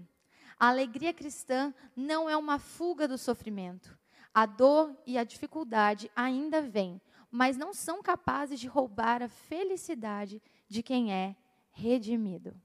A 0.58 0.70
alegria 0.70 1.14
cristã 1.14 1.74
não 1.96 2.30
é 2.30 2.38
uma 2.38 2.60
fuga 2.60 3.08
do 3.08 3.18
sofrimento. 3.18 3.98
A 4.34 4.46
dor 4.46 4.96
e 5.06 5.18
a 5.18 5.24
dificuldade 5.24 6.10
ainda 6.16 6.62
vêm, 6.62 7.02
mas 7.30 7.58
não 7.58 7.74
são 7.74 8.02
capazes 8.02 8.60
de 8.60 8.68
roubar 8.68 9.22
a 9.22 9.28
felicidade 9.28 10.42
de 10.68 10.82
quem 10.82 11.14
é 11.14 11.36
redimido. 11.72 12.56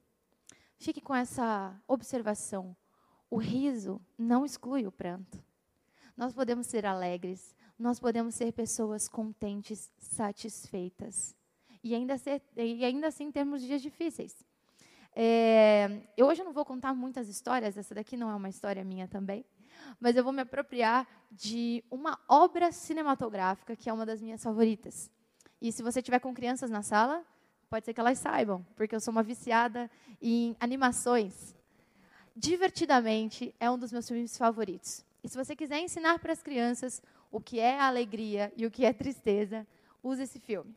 Fique 0.77 1.01
com 1.01 1.15
essa 1.15 1.75
observação. 1.87 2.75
O 3.29 3.37
riso 3.37 3.99
não 4.17 4.45
exclui 4.45 4.85
o 4.85 4.91
pranto. 4.91 5.43
Nós 6.15 6.33
podemos 6.33 6.67
ser 6.67 6.85
alegres, 6.85 7.55
nós 7.77 7.99
podemos 7.99 8.35
ser 8.35 8.51
pessoas 8.53 9.07
contentes, 9.07 9.91
satisfeitas. 9.97 11.35
E 11.83 11.93
ainda, 11.93 12.17
ser, 12.17 12.41
e 12.55 12.83
ainda 12.83 13.07
assim 13.07 13.31
termos 13.31 13.61
dias 13.61 13.81
difíceis. 13.81 14.45
É, 15.15 16.03
eu 16.15 16.27
hoje 16.27 16.43
não 16.43 16.53
vou 16.53 16.63
contar 16.63 16.93
muitas 16.93 17.27
histórias, 17.27 17.75
essa 17.75 17.95
daqui 17.95 18.15
não 18.15 18.29
é 18.29 18.35
uma 18.35 18.49
história 18.49 18.83
minha 18.83 19.07
também, 19.07 19.43
mas 19.99 20.15
eu 20.15 20.23
vou 20.23 20.33
me 20.33 20.41
apropriar 20.41 21.07
de 21.31 21.83
uma 21.89 22.19
obra 22.27 22.71
cinematográfica 22.71 23.75
que 23.75 23.89
é 23.89 23.93
uma 23.93 24.05
das 24.05 24.21
minhas 24.21 24.43
favoritas. 24.43 25.11
E 25.61 25.71
se 25.71 25.83
você 25.83 26.01
tiver 26.01 26.19
com 26.19 26.33
crianças 26.33 26.69
na 26.69 26.81
sala, 26.81 27.25
Pode 27.69 27.85
ser 27.85 27.93
que 27.93 27.99
elas 27.99 28.17
saibam, 28.19 28.65
porque 28.75 28.95
eu 28.95 28.99
sou 28.99 29.11
uma 29.11 29.23
viciada 29.23 29.91
em 30.21 30.55
animações. 30.59 31.53
Divertidamente 32.33 33.53
é 33.59 33.69
um 33.69 33.77
dos 33.77 33.91
meus 33.91 34.07
filmes 34.07 34.37
favoritos. 34.37 35.03
E 35.21 35.27
se 35.27 35.35
você 35.35 35.53
quiser 35.53 35.79
ensinar 35.79 36.19
para 36.19 36.31
as 36.31 36.41
crianças 36.41 37.01
o 37.29 37.41
que 37.41 37.59
é 37.59 37.77
alegria 37.77 38.53
e 38.55 38.65
o 38.65 38.71
que 38.71 38.85
é 38.85 38.93
tristeza, 38.93 39.67
use 40.01 40.23
esse 40.23 40.39
filme. 40.39 40.73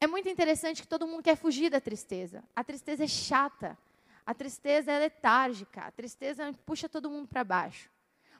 É 0.00 0.06
muito 0.06 0.28
interessante 0.28 0.82
que 0.82 0.86
todo 0.86 1.06
mundo 1.06 1.22
quer 1.22 1.36
fugir 1.36 1.68
da 1.68 1.80
tristeza. 1.80 2.44
A 2.54 2.62
tristeza 2.62 3.02
é 3.02 3.08
chata, 3.08 3.76
a 4.24 4.32
tristeza 4.32 4.92
é 4.92 4.98
letárgica, 5.00 5.80
a 5.80 5.90
tristeza 5.90 6.52
puxa 6.64 6.88
todo 6.88 7.10
mundo 7.10 7.26
para 7.26 7.42
baixo. 7.42 7.90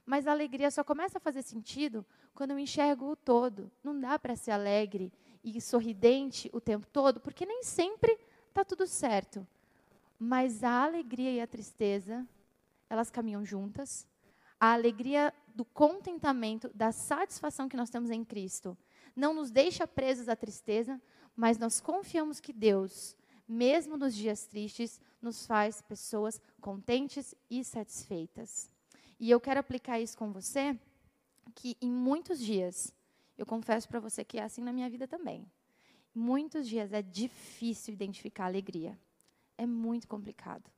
Mas 0.09 0.27
a 0.27 0.33
alegria 0.33 0.71
só 0.71 0.83
começa 0.83 1.19
a 1.19 1.21
fazer 1.21 1.43
sentido 1.43 2.03
quando 2.35 2.53
eu 2.53 2.59
enxergo 2.59 3.11
o 3.11 3.15
todo. 3.15 3.71
Não 3.85 4.01
dá 4.01 4.19
para 4.19 4.35
ser 4.37 4.53
alegre 4.53 5.13
e 5.45 5.61
sorridente 5.61 6.49
o 6.51 6.63
tempo 6.63 6.87
todo, 6.87 7.21
porque 7.21 7.45
nem 7.45 7.63
sempre 7.63 8.19
está 8.49 8.65
tudo 8.65 8.87
certo. 8.87 9.47
Mas 10.19 10.65
a 10.65 10.83
alegria 10.83 11.31
e 11.31 11.43
a 11.43 11.47
tristeza, 11.47 12.27
elas 12.89 13.11
caminham 13.11 13.45
juntas. 13.45 14.07
A 14.59 14.73
alegria 14.73 15.31
do 15.55 15.63
contentamento, 15.63 16.71
da 16.75 16.91
satisfação 16.91 17.69
que 17.69 17.77
nós 17.77 17.91
temos 17.91 18.09
em 18.09 18.25
Cristo, 18.25 18.79
não 19.15 19.35
nos 19.35 19.51
deixa 19.51 19.87
presos 19.87 20.27
à 20.27 20.35
tristeza, 20.35 20.99
mas 21.37 21.59
nós 21.59 21.83
confiamos 21.83 22.41
que 22.41 22.55
Deus, 22.55 23.15
mesmo 23.47 23.99
nos 23.99 24.15
dias 24.15 24.47
tristes, 24.47 25.03
nos 25.21 25.45
faz 25.45 25.83
pessoas 25.83 26.41
contentes 26.63 27.35
e 27.51 27.63
satisfeitas. 27.63 28.78
E 29.19 29.31
eu 29.31 29.41
quero 29.41 29.59
aplicar 29.59 29.99
isso 29.99 30.17
com 30.17 30.33
você, 30.33 30.79
que 31.55 31.77
em 31.81 31.91
muitos 31.91 32.39
dias 32.39 32.95
eu 33.37 33.45
confesso 33.45 33.89
para 33.89 34.01
você 34.01 34.25
que 34.25 34.39
é 34.39 34.43
assim 34.43 34.63
na 34.63 34.73
minha 34.73 34.89
vida 34.89 35.09
também. 35.09 35.47
Muitos 36.15 36.69
dias 36.69 36.93
é 36.93 37.03
difícil 37.03 37.95
identificar 37.95 38.47
alegria. 38.47 38.99
É 39.57 39.67
muito 39.67 40.09
complicado. 40.09 40.71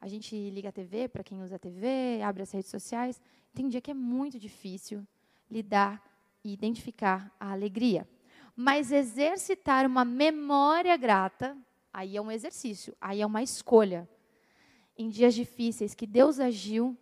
A 0.00 0.08
gente 0.08 0.34
liga 0.50 0.70
a 0.70 0.72
TV, 0.72 1.08
para 1.08 1.22
quem 1.22 1.42
usa 1.42 1.56
a 1.56 1.58
TV, 1.58 2.22
abre 2.22 2.42
as 2.42 2.50
redes 2.50 2.70
sociais. 2.70 3.20
Tem 3.54 3.68
dia 3.68 3.80
que 3.80 3.90
é 3.90 3.94
muito 3.94 4.38
difícil 4.38 5.06
lidar 5.50 6.02
e 6.42 6.52
identificar 6.52 7.34
a 7.38 7.52
alegria. 7.52 8.08
Mas 8.56 8.90
exercitar 8.90 9.86
uma 9.86 10.04
memória 10.04 10.96
grata, 10.96 11.56
aí 11.92 12.16
é 12.16 12.20
um 12.20 12.30
exercício, 12.30 12.96
aí 13.00 13.20
é 13.20 13.26
uma 13.26 13.42
escolha. 13.42 14.08
Em 14.96 15.08
dias 15.08 15.34
difíceis 15.34 15.94
que 15.94 16.06
Deus 16.06 16.40
agiu, 16.40 16.96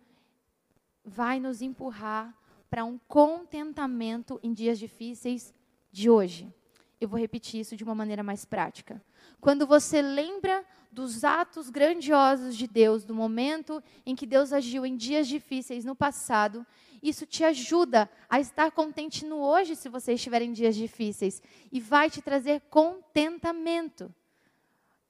vai 1.09 1.39
nos 1.39 1.61
empurrar 1.61 2.37
para 2.69 2.85
um 2.85 2.99
contentamento 3.07 4.39
em 4.43 4.53
dias 4.53 4.77
difíceis 4.77 5.53
de 5.91 6.09
hoje. 6.09 6.53
Eu 7.01 7.07
vou 7.09 7.19
repetir 7.19 7.61
isso 7.61 7.75
de 7.75 7.83
uma 7.83 7.95
maneira 7.95 8.21
mais 8.21 8.45
prática. 8.45 9.03
Quando 9.41 9.65
você 9.65 10.01
lembra 10.01 10.63
dos 10.91 11.23
atos 11.23 11.69
grandiosos 11.69 12.55
de 12.55 12.67
Deus, 12.67 13.03
do 13.03 13.15
momento 13.15 13.81
em 14.05 14.15
que 14.15 14.25
Deus 14.25 14.53
agiu 14.53 14.85
em 14.85 14.95
dias 14.95 15.27
difíceis 15.27 15.83
no 15.83 15.95
passado, 15.95 16.65
isso 17.01 17.25
te 17.25 17.43
ajuda 17.43 18.09
a 18.29 18.39
estar 18.39 18.71
contente 18.71 19.25
no 19.25 19.37
hoje, 19.37 19.75
se 19.75 19.89
você 19.89 20.13
estiver 20.13 20.41
em 20.41 20.51
dias 20.51 20.75
difíceis, 20.75 21.41
e 21.71 21.79
vai 21.79 22.09
te 22.09 22.21
trazer 22.21 22.61
contentamento, 22.69 24.13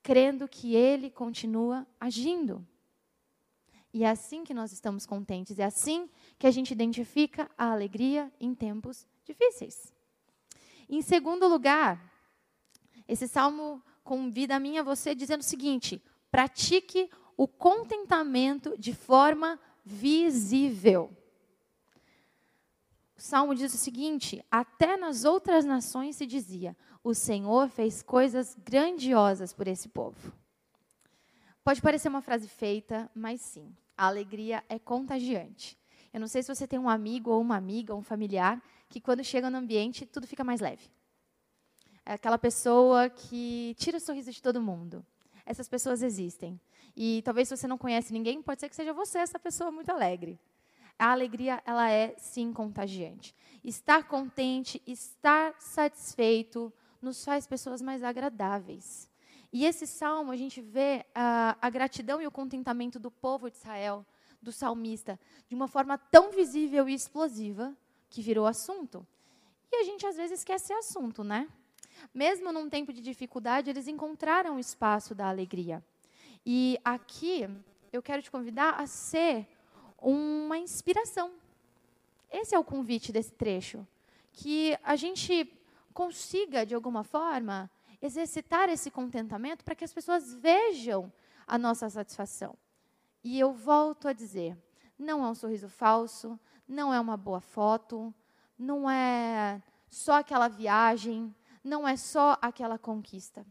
crendo 0.02 0.48
que 0.48 0.76
Ele 0.76 1.10
continua 1.10 1.86
agindo. 2.00 2.66
E 4.00 4.04
é 4.06 4.10
assim 4.10 4.46
que 4.46 4.54
nós 4.54 4.72
estamos 4.72 5.06
contentes, 5.06 5.60
é 5.60 5.66
assim 5.66 6.10
que 6.38 6.48
a 6.48 6.52
gente 6.52 6.72
identifica 6.72 7.52
a 7.58 7.70
alegria 7.74 8.32
em 8.40 8.56
tempos 8.56 9.06
difíceis. 9.26 9.94
Em 10.88 11.02
segundo 11.02 11.50
lugar, 11.50 12.02
esse 13.10 13.28
salmo 13.28 13.84
convida 14.02 14.56
a 14.56 14.60
mim 14.60 14.78
a 14.78 14.84
você 14.84 15.14
dizendo 15.14 15.42
o 15.42 15.44
seguinte: 15.44 16.02
pratique 16.32 17.12
o 17.36 17.46
contentamento 17.46 18.74
de 18.78 18.94
forma 18.94 19.60
visível. 19.84 21.14
O 23.18 23.22
salmo 23.22 23.54
diz 23.54 23.74
o 23.74 23.78
seguinte: 23.78 24.42
até 24.50 24.96
nas 24.96 25.26
outras 25.26 25.66
nações 25.66 26.16
se 26.16 26.26
dizia, 26.26 26.74
o 27.04 27.14
Senhor 27.14 27.68
fez 27.68 28.02
coisas 28.02 28.56
grandiosas 28.64 29.52
por 29.52 29.68
esse 29.68 29.90
povo. 29.90 30.32
Pode 31.66 31.82
parecer 31.82 32.08
uma 32.08 32.22
frase 32.22 32.48
feita, 32.48 33.12
mas 33.14 33.42
sim, 33.42 33.76
a 34.00 34.08
alegria 34.08 34.64
é 34.70 34.80
contagiante. 34.80 35.78
Eu 36.14 36.22
não 36.22 36.28
sei 36.28 36.42
se 36.42 36.56
você 36.56 36.66
tem 36.66 36.80
um 36.80 36.88
amigo 36.90 37.32
ou 37.32 37.42
uma 37.42 37.58
amiga, 37.58 37.94
um 37.94 38.02
familiar, 38.02 38.64
que 38.88 39.02
quando 39.02 39.26
chega 39.26 39.50
no 39.50 39.58
ambiente, 39.58 40.06
tudo 40.06 40.26
fica 40.26 40.42
mais 40.42 40.62
leve. 40.62 40.90
É 42.06 42.14
aquela 42.14 42.38
pessoa 42.38 43.10
que 43.10 43.76
tira 43.78 43.98
o 43.98 44.00
sorriso 44.00 44.32
de 44.32 44.42
todo 44.42 44.62
mundo. 44.62 45.06
Essas 45.46 45.68
pessoas 45.68 46.02
existem. 46.02 46.58
E 46.96 47.22
talvez 47.26 47.50
se 47.50 47.58
você 47.58 47.68
não 47.68 47.78
conhece 47.78 48.14
ninguém, 48.14 48.42
pode 48.42 48.62
ser 48.62 48.70
que 48.70 48.76
seja 48.76 48.94
você 48.94 49.18
essa 49.18 49.38
pessoa 49.38 49.70
muito 49.70 49.90
alegre. 49.90 50.40
A 50.98 51.12
alegria, 51.12 51.62
ela 51.66 51.92
é 51.92 52.16
sim 52.18 52.54
contagiante. 52.54 53.36
Estar 53.66 54.08
contente, 54.08 54.82
estar 54.88 55.54
satisfeito, 55.60 56.72
nos 57.02 57.26
faz 57.26 57.46
pessoas 57.46 57.82
mais 57.82 58.02
agradáveis. 58.02 59.09
E 59.52 59.66
esse 59.66 59.88
salmo, 59.88 60.32
a 60.32 60.36
gente 60.36 60.62
vê 60.62 61.06
a, 61.14 61.58
a 61.60 61.70
gratidão 61.70 62.22
e 62.22 62.28
o 62.28 62.32
contentamento 62.32 63.00
do 63.00 63.10
povo 63.10 63.50
de 63.50 63.58
Israel, 63.58 64.06
do 64.42 64.52
salmista, 64.52 65.20
de 65.48 65.56
uma 65.56 65.68
forma 65.68 65.98
tão 65.98 66.32
visível 66.32 66.88
e 66.88 66.94
explosiva 66.94 67.76
que 68.10 68.22
virou 68.22 68.46
assunto. 68.46 69.06
E 69.72 69.76
a 69.78 69.84
gente 69.84 70.06
às 70.06 70.16
vezes 70.16 70.40
ser 70.40 70.74
assunto, 70.74 71.24
né? 71.24 71.48
Mesmo 72.14 72.52
num 72.52 72.70
tempo 72.70 72.94
de 72.94 73.02
dificuldade, 73.02 73.70
eles 73.70 73.88
encontraram 73.88 74.56
o 74.56 74.60
espaço 74.60 75.14
da 75.14 75.28
alegria. 75.28 75.84
E 76.46 76.80
aqui 76.84 77.50
eu 77.92 78.02
quero 78.02 78.22
te 78.22 78.32
convidar 78.32 78.80
a 78.80 78.88
ser 78.88 79.48
uma 79.98 80.58
inspiração. 80.58 81.32
Esse 82.32 82.56
é 82.56 82.60
o 82.60 82.64
convite 82.64 83.12
desse 83.12 83.32
trecho. 83.32 83.86
Que 84.32 84.78
a 84.84 84.96
gente 84.96 85.52
consiga, 85.94 86.66
de 86.66 86.74
alguma 86.74 87.04
forma, 87.04 87.70
exercitar 88.02 88.70
esse 88.70 88.90
contentamento 88.90 89.64
para 89.64 89.76
que 89.76 89.84
as 89.84 89.94
pessoas 89.94 90.34
vejam 90.34 91.12
a 91.46 91.58
nossa 91.58 91.90
satisfação. 91.90 92.56
E 93.24 93.40
eu 93.40 93.52
volto 93.52 94.08
a 94.08 94.14
dizer: 94.14 94.58
não 94.98 95.26
é 95.26 95.30
um 95.30 95.36
sorriso 95.36 95.70
falso, 95.70 96.40
não 96.68 96.94
é 96.94 97.00
uma 97.00 97.18
boa 97.18 97.42
foto, 97.42 98.14
não 98.58 98.90
é 98.90 99.62
só 99.90 100.20
aquela 100.20 100.48
viagem, 100.48 101.34
não 101.64 101.88
é 101.88 101.98
só 101.98 102.38
aquela 102.42 102.78
conquista. 102.78 103.46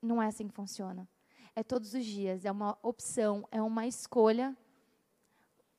Não 0.00 0.20
é 0.20 0.26
assim 0.26 0.48
que 0.48 0.54
funciona. 0.54 1.08
É 1.54 1.62
todos 1.62 1.94
os 1.94 2.04
dias, 2.04 2.44
é 2.44 2.50
uma 2.50 2.78
opção, 2.82 3.46
é 3.50 3.60
uma 3.60 3.86
escolha 3.86 4.56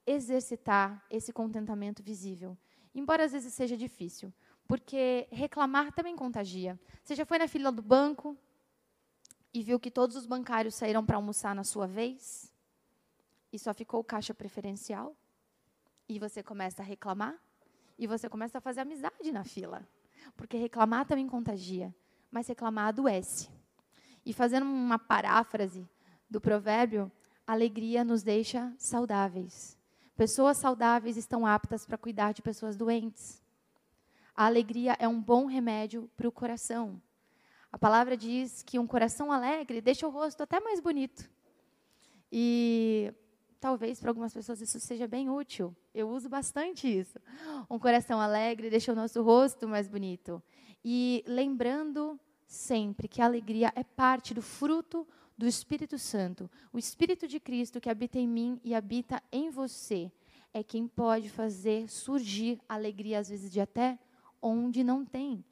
exercitar 0.05 1.03
esse 1.10 1.34
contentamento 1.34 2.03
visível. 2.03 2.58
Embora 2.93 3.25
às 3.25 3.32
vezes 3.32 3.53
seja 3.53 3.75
difícil, 3.75 4.32
porque 4.67 5.27
reclamar 5.32 5.91
também 5.91 6.15
contagia. 6.15 6.79
Você 7.03 7.15
já 7.15 7.25
foi 7.25 7.38
na 7.38 7.48
fila 7.48 7.72
do 7.72 7.82
banco 7.82 8.38
e 9.53 9.62
viu 9.62 9.79
que 9.79 9.91
todos 9.91 10.15
os 10.15 10.25
bancários 10.25 10.75
saíram 10.75 11.05
para 11.05 11.17
almoçar 11.17 11.53
na 11.53 11.63
sua 11.63 11.86
vez? 11.86 12.51
E 13.51 13.60
só 13.60 13.74
ficou 13.74 14.00
o 14.00 14.03
caixa 14.03 14.34
preferencial? 14.34 15.15
E 16.10 16.17
você 16.17 16.41
começa 16.41 16.82
a 16.82 16.86
reclamar? 16.86 17.36
E 17.98 18.08
você 18.08 18.27
começa 18.27 18.58
a 18.58 18.62
fazer 18.62 18.82
amizade 18.82 19.32
na 19.32 19.43
fila. 19.43 19.88
Porque 20.36 20.58
reclamar 20.58 21.05
também 21.05 21.27
contagia, 21.27 21.93
mas 22.32 22.48
reclamar 22.48 22.88
adoece. 22.88 23.50
E 24.25 24.34
fazendo 24.34 24.65
uma 24.65 24.98
paráfrase 24.98 25.88
do 26.29 26.41
provérbio, 26.41 27.12
alegria 27.46 28.03
nos 28.03 28.24
deixa 28.24 28.74
saudáveis. 28.77 29.77
Pessoas 30.15 30.58
saudáveis 30.58 31.17
estão 31.17 31.46
aptas 31.46 31.86
para 31.86 31.98
cuidar 31.98 32.32
de 32.32 32.41
pessoas 32.41 32.77
doentes. 32.77 33.42
A 34.36 34.46
alegria 34.46 34.96
é 35.00 35.08
um 35.08 35.22
bom 35.22 35.46
remédio 35.46 36.10
para 36.18 36.28
o 36.28 36.32
coração. 36.32 37.02
A 37.72 37.78
palavra 37.78 38.18
diz 38.18 38.63
que 38.63 38.80
um 38.80 38.88
coração 38.88 39.32
alegre 39.32 39.82
deixa 39.82 40.08
o 40.08 40.10
rosto 40.10 40.42
até 40.42 40.60
mais 40.60 40.80
bonito. 40.80 41.30
E 42.32 43.13
talvez 43.60 44.00
para 44.00 44.10
algumas 44.10 44.34
pessoas 44.34 44.60
isso 44.60 44.80
seja 44.80 45.08
bem 45.08 45.30
útil. 45.30 45.75
Eu 45.94 46.10
uso 46.10 46.30
bastante 46.30 46.88
isso. 46.88 47.20
Um 47.70 47.78
coração 47.78 48.20
alegre 48.20 48.70
deixa 48.70 48.92
o 48.92 48.96
nosso 48.96 49.22
rosto 49.22 49.68
mais 49.68 49.88
bonito. 49.88 50.42
E 50.84 51.24
lembrando 51.28 52.20
sempre 52.46 53.08
que 53.08 53.22
a 53.22 53.25
alegria 53.25 53.72
é 53.75 53.84
parte 53.84 54.34
do 54.34 54.42
fruto 54.42 55.08
do 55.38 55.48
Espírito 55.48 55.98
Santo. 55.98 56.50
O 56.72 56.78
Espírito 56.78 57.28
de 57.28 57.40
Cristo 57.40 57.80
que 57.80 57.90
habita 57.90 58.20
em 58.20 58.28
mim 58.28 58.60
e 58.63 58.74
habita 58.74 59.22
em 59.32 59.50
você 59.50 60.12
é 60.54 60.63
quem 60.63 60.88
pode 60.88 61.30
fazer 61.30 61.90
surgir 61.90 62.60
alegria, 62.70 63.20
às 63.20 63.30
vezes 63.30 63.52
de 63.52 63.60
até 63.60 63.98
onde 64.43 64.83
não 64.83 65.05
tem. 65.05 65.43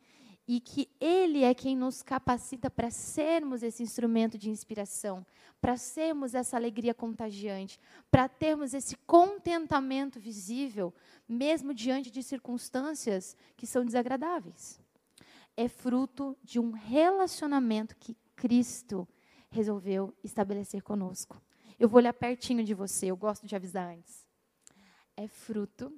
E 0.48 0.60
que 0.60 0.90
Ele 1.00 1.44
é 1.44 1.54
quem 1.54 1.76
nos 1.76 2.04
capacita 2.04 2.70
para 2.70 2.92
sermos 2.92 3.64
esse 3.64 3.82
instrumento 3.82 4.38
de 4.38 4.50
inspiração, 4.50 5.26
para 5.62 5.78
sermos 5.78 6.36
essa 6.36 6.58
alegria 6.58 6.94
contagiante, 6.94 7.80
para 8.10 8.28
termos 8.28 8.74
esse 8.74 8.98
contentamento 9.08 10.20
visível, 10.20 10.94
mesmo 11.28 11.74
diante 11.74 12.12
de 12.12 12.22
circunstâncias 12.22 13.38
que 13.56 13.66
são 13.66 13.86
desagradáveis. 13.86 14.80
É 15.56 15.68
fruto 15.68 16.36
de 16.44 16.60
um 16.60 16.72
relacionamento 16.72 17.96
que 17.96 18.18
Cristo 18.36 19.08
resolveu 19.52 20.14
estabelecer 20.24 20.82
conosco. 20.82 21.42
Eu 21.78 21.88
vou 21.88 21.98
olhar 21.98 22.14
pertinho 22.14 22.64
de 22.64 22.74
você, 22.74 23.08
eu 23.08 23.18
gosto 23.18 23.46
de 23.46 23.56
avisar 23.56 23.94
antes. 23.96 24.26
É 25.16 25.28
fruto 25.28 25.94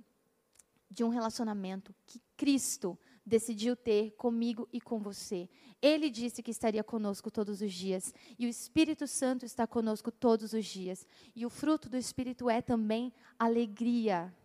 de 0.89 1.03
um 1.03 1.09
relacionamento 1.09 1.93
que 2.05 2.21
Cristo 2.43 2.99
decidiu 3.25 3.73
ter 3.73 4.11
comigo 4.17 4.67
e 4.73 4.81
com 4.81 4.99
você. 4.99 5.47
Ele 5.81 6.09
disse 6.09 6.43
que 6.43 6.51
estaria 6.51 6.83
conosco 6.83 7.31
todos 7.31 7.61
os 7.61 7.71
dias, 7.71 8.13
e 8.37 8.45
o 8.45 8.49
Espírito 8.49 9.07
Santo 9.07 9.45
está 9.45 9.65
conosco 9.65 10.11
todos 10.11 10.51
os 10.51 10.65
dias. 10.65 11.07
E 11.33 11.45
o 11.45 11.49
fruto 11.49 11.87
do 11.87 11.95
Espírito 11.95 12.49
é 12.49 12.61
também 12.61 13.13
alegria, 13.39 14.35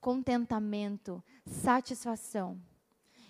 contentamento, 0.00 1.20
satisfação. 1.44 2.62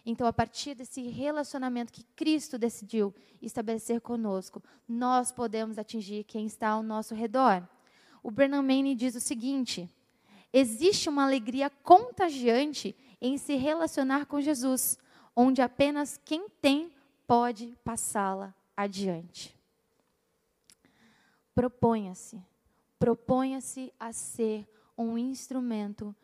Então, 0.05 0.27
a 0.27 0.33
partir 0.33 0.75
desse 0.75 1.01
relacionamento 1.09 1.91
que 1.91 2.05
Cristo 2.15 2.59
decidiu 2.59 3.15
estabelecer 3.41 3.99
conosco, 4.03 4.63
nós 4.87 5.33
podemos 5.33 5.79
atingir 5.79 6.25
quem 6.25 6.45
está 6.45 6.69
ao 6.69 6.83
nosso 6.83 7.15
redor. 7.15 7.67
O 8.23 8.31
Bernard 8.31 8.67
Manning 8.67 8.95
diz 8.95 9.15
o 9.15 9.21
seguinte: 9.21 9.89
Existe 10.53 11.09
uma 11.09 11.25
alegria 11.25 11.71
contagiante 11.71 12.95
em 13.23 13.39
se 13.39 13.55
relacionar 13.55 14.27
com 14.27 14.41
Jesus, 14.41 14.99
onde 15.35 15.63
apenas 15.63 16.21
quem 16.25 16.49
tem 16.61 16.93
pode 17.25 17.79
passá-la 17.85 18.53
adiante. 18.77 19.57
Proponha-se, 21.55 22.43
proponha-se 22.99 23.93
a 23.99 24.13
ser 24.13 24.69
um 24.99 25.17
instrumento 25.17 26.15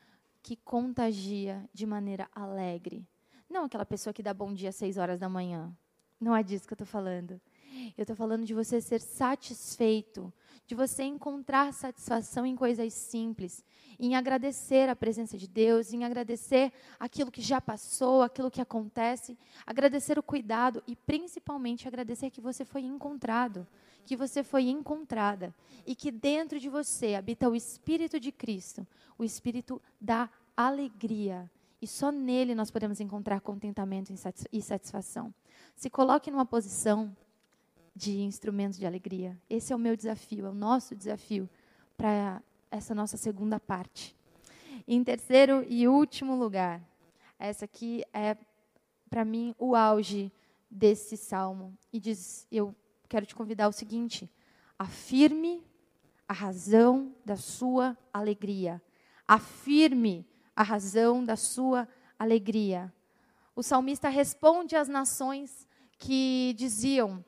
que 0.42 0.56
contagia 0.56 1.64
de 1.72 1.86
maneira 1.86 2.28
alegre. 2.34 3.06
Não 3.48 3.64
aquela 3.64 3.86
pessoa 3.86 4.12
que 4.12 4.22
dá 4.22 4.34
bom 4.34 4.52
dia 4.52 4.70
às 4.70 4.76
seis 4.76 4.98
horas 4.98 5.20
da 5.20 5.28
manhã. 5.28 5.72
Não 6.20 6.34
é 6.34 6.42
disso 6.42 6.66
que 6.66 6.72
eu 6.72 6.76
estou 6.76 6.86
falando. 6.86 7.40
Eu 7.96 8.02
estou 8.02 8.16
falando 8.16 8.44
de 8.44 8.54
você 8.54 8.80
ser 8.80 9.00
satisfeito, 9.00 10.32
de 10.66 10.74
você 10.74 11.02
encontrar 11.02 11.72
satisfação 11.72 12.44
em 12.44 12.54
coisas 12.54 12.92
simples, 12.92 13.64
em 13.98 14.14
agradecer 14.14 14.88
a 14.88 14.94
presença 14.94 15.36
de 15.36 15.48
Deus, 15.48 15.92
em 15.92 16.04
agradecer 16.04 16.72
aquilo 17.00 17.30
que 17.30 17.40
já 17.40 17.60
passou, 17.60 18.22
aquilo 18.22 18.50
que 18.50 18.60
acontece, 18.60 19.36
agradecer 19.66 20.18
o 20.18 20.22
cuidado 20.22 20.82
e 20.86 20.94
principalmente 20.94 21.88
agradecer 21.88 22.30
que 22.30 22.40
você 22.40 22.64
foi 22.64 22.82
encontrado, 22.82 23.66
que 24.04 24.16
você 24.16 24.44
foi 24.44 24.68
encontrada 24.68 25.54
e 25.86 25.94
que 25.94 26.10
dentro 26.10 26.60
de 26.60 26.68
você 26.68 27.14
habita 27.14 27.48
o 27.48 27.56
Espírito 27.56 28.20
de 28.20 28.30
Cristo, 28.30 28.86
o 29.16 29.24
Espírito 29.24 29.82
da 30.00 30.30
alegria. 30.56 31.50
E 31.80 31.86
só 31.86 32.10
nele 32.12 32.54
nós 32.54 32.70
podemos 32.70 33.00
encontrar 33.00 33.40
contentamento 33.40 34.12
e 34.52 34.62
satisfação. 34.62 35.32
Se 35.74 35.88
coloque 35.88 36.30
numa 36.30 36.46
posição 36.46 37.16
de 37.98 38.20
instrumentos 38.20 38.78
de 38.78 38.86
alegria. 38.86 39.36
Esse 39.50 39.72
é 39.72 39.76
o 39.76 39.78
meu 39.78 39.96
desafio, 39.96 40.46
é 40.46 40.48
o 40.48 40.54
nosso 40.54 40.94
desafio 40.94 41.50
para 41.96 42.40
essa 42.70 42.94
nossa 42.94 43.16
segunda 43.16 43.58
parte. 43.58 44.16
Em 44.86 45.02
terceiro 45.02 45.66
e 45.68 45.88
último 45.88 46.36
lugar, 46.36 46.80
essa 47.40 47.64
aqui 47.64 48.04
é 48.12 48.36
para 49.10 49.24
mim 49.24 49.52
o 49.58 49.74
auge 49.74 50.32
desse 50.70 51.16
salmo 51.16 51.76
e 51.92 51.98
diz, 51.98 52.46
eu 52.52 52.72
quero 53.08 53.26
te 53.26 53.34
convidar 53.34 53.64
ao 53.64 53.72
seguinte: 53.72 54.30
afirme 54.78 55.60
a 56.28 56.32
razão 56.32 57.12
da 57.24 57.36
sua 57.36 57.98
alegria. 58.12 58.80
Afirme 59.26 60.24
a 60.54 60.62
razão 60.62 61.24
da 61.24 61.34
sua 61.34 61.88
alegria. 62.16 62.92
O 63.56 63.62
salmista 63.62 64.08
responde 64.08 64.76
às 64.76 64.86
nações 64.86 65.66
que 65.98 66.54
diziam: 66.56 67.24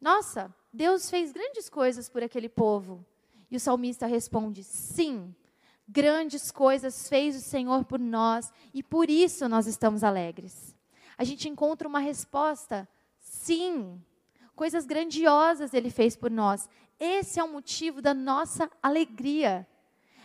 nossa, 0.00 0.54
Deus 0.72 1.10
fez 1.10 1.32
grandes 1.32 1.68
coisas 1.68 2.08
por 2.08 2.22
aquele 2.22 2.48
povo. 2.48 3.04
E 3.50 3.56
o 3.56 3.60
salmista 3.60 4.06
responde: 4.06 4.62
Sim, 4.62 5.34
grandes 5.88 6.50
coisas 6.50 7.08
fez 7.08 7.36
o 7.36 7.40
Senhor 7.40 7.84
por 7.84 7.98
nós 7.98 8.52
e 8.72 8.82
por 8.82 9.10
isso 9.10 9.48
nós 9.48 9.66
estamos 9.66 10.04
alegres. 10.04 10.76
A 11.16 11.24
gente 11.24 11.48
encontra 11.48 11.88
uma 11.88 11.98
resposta: 11.98 12.88
Sim, 13.18 14.00
coisas 14.54 14.86
grandiosas 14.86 15.74
ele 15.74 15.90
fez 15.90 16.14
por 16.16 16.30
nós. 16.30 16.68
Esse 17.00 17.40
é 17.40 17.44
o 17.44 17.52
motivo 17.52 18.02
da 18.02 18.12
nossa 18.12 18.70
alegria. 18.82 19.66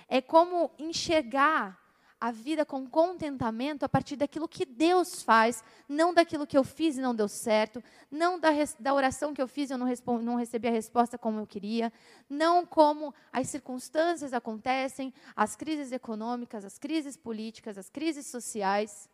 É 0.07 0.21
como 0.21 0.71
enxergar 0.77 1.79
a 2.23 2.31
vida 2.31 2.65
com 2.65 2.87
contentamento 2.87 3.83
a 3.83 3.89
partir 3.89 4.15
daquilo 4.15 4.47
que 4.47 4.65
Deus 4.65 5.21
faz, 5.21 5.61
não 5.89 6.13
daquilo 6.13 6.47
que 6.47 6.57
eu 6.57 6.63
fiz 6.63 6.97
e 6.97 7.01
não 7.01 7.13
deu 7.13 7.27
certo, 7.27 7.83
não 8.09 8.39
da, 8.39 8.51
da 8.79 8.93
oração 8.93 9.33
que 9.33 9.41
eu 9.41 9.47
fiz 9.47 9.69
e 9.69 9.73
eu 9.73 9.77
não, 9.77 9.89
não 10.21 10.35
recebi 10.37 10.69
a 10.69 10.71
resposta 10.71 11.17
como 11.17 11.41
eu 11.41 11.45
queria, 11.45 11.91
não 12.29 12.65
como 12.65 13.13
as 13.29 13.49
circunstâncias 13.49 14.31
acontecem, 14.31 15.13
as 15.35 15.57
crises 15.57 15.91
econômicas, 15.91 16.63
as 16.63 16.79
crises 16.79 17.17
políticas, 17.17 17.77
as 17.77 17.89
crises 17.89 18.25
sociais. 18.27 19.09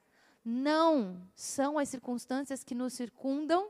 Não 0.45 1.19
são 1.35 1.79
as 1.79 1.89
circunstâncias 1.89 2.63
que 2.63 2.75
nos 2.75 2.93
circundam 2.93 3.69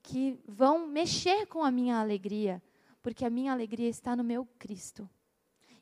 que 0.00 0.38
vão 0.46 0.86
mexer 0.86 1.46
com 1.46 1.64
a 1.64 1.72
minha 1.72 1.98
alegria, 1.98 2.62
porque 3.02 3.24
a 3.24 3.30
minha 3.30 3.50
alegria 3.50 3.88
está 3.88 4.14
no 4.14 4.22
meu 4.22 4.46
Cristo 4.60 5.10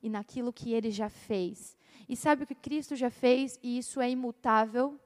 e 0.03 0.09
naquilo 0.09 0.55
que 0.55 0.73
ele 0.73 0.91
já 0.91 1.11
fez 1.11 1.77
e 2.09 2.17
sabe 2.17 2.45
o 2.45 2.47
que 2.47 2.55
Cristo 2.55 2.95
já 2.95 3.11
fez 3.11 3.59
e 3.63 3.79
isso 3.79 4.01
é 4.01 4.11
imutável? 4.11 4.99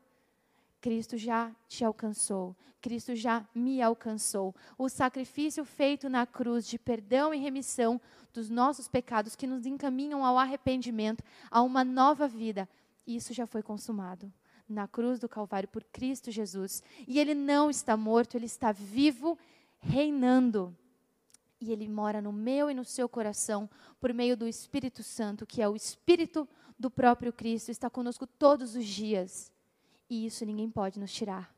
Cristo 0.80 1.16
já 1.16 1.52
te 1.68 1.84
alcançou. 1.84 2.56
Cristo 2.80 3.14
já 3.14 3.46
me 3.54 3.82
alcançou. 3.82 4.54
O 4.78 4.88
sacrifício 4.88 5.64
feito 5.64 6.08
na 6.08 6.26
cruz 6.26 6.66
de 6.66 6.78
perdão 6.78 7.34
e 7.34 7.38
remissão 7.38 8.00
dos 8.32 8.48
nossos 8.48 8.88
pecados 8.88 9.36
que 9.36 9.46
nos 9.46 9.66
encaminham 9.66 10.24
ao 10.24 10.38
arrependimento, 10.38 11.22
a 11.50 11.62
uma 11.62 11.84
nova 11.84 12.26
vida, 12.26 12.68
isso 13.06 13.34
já 13.34 13.46
foi 13.46 13.62
consumado 13.62 14.32
na 14.68 14.86
cruz 14.86 15.18
do 15.18 15.28
Calvário 15.28 15.68
por 15.68 15.82
Cristo 15.84 16.30
Jesus. 16.30 16.82
E 17.06 17.18
ele 17.18 17.34
não 17.34 17.68
está 17.68 17.96
morto, 17.96 18.36
ele 18.36 18.46
está 18.46 18.70
vivo, 18.70 19.36
reinando. 19.80 20.74
E 21.60 21.72
ele 21.72 21.88
mora 21.88 22.22
no 22.22 22.32
meu 22.32 22.70
e 22.70 22.74
no 22.74 22.84
seu 22.84 23.08
coração 23.08 23.68
por 24.00 24.14
meio 24.14 24.36
do 24.36 24.46
Espírito 24.46 25.02
Santo, 25.02 25.44
que 25.44 25.60
é 25.60 25.68
o 25.68 25.76
Espírito 25.76 26.48
do 26.80 26.90
próprio 26.90 27.32
Cristo, 27.32 27.70
está 27.70 27.90
conosco 27.90 28.26
todos 28.26 28.74
os 28.74 28.86
dias. 28.86 29.52
E 30.08 30.26
isso 30.26 30.44
ninguém 30.46 30.70
pode 30.70 30.98
nos 30.98 31.12
tirar. 31.12 31.54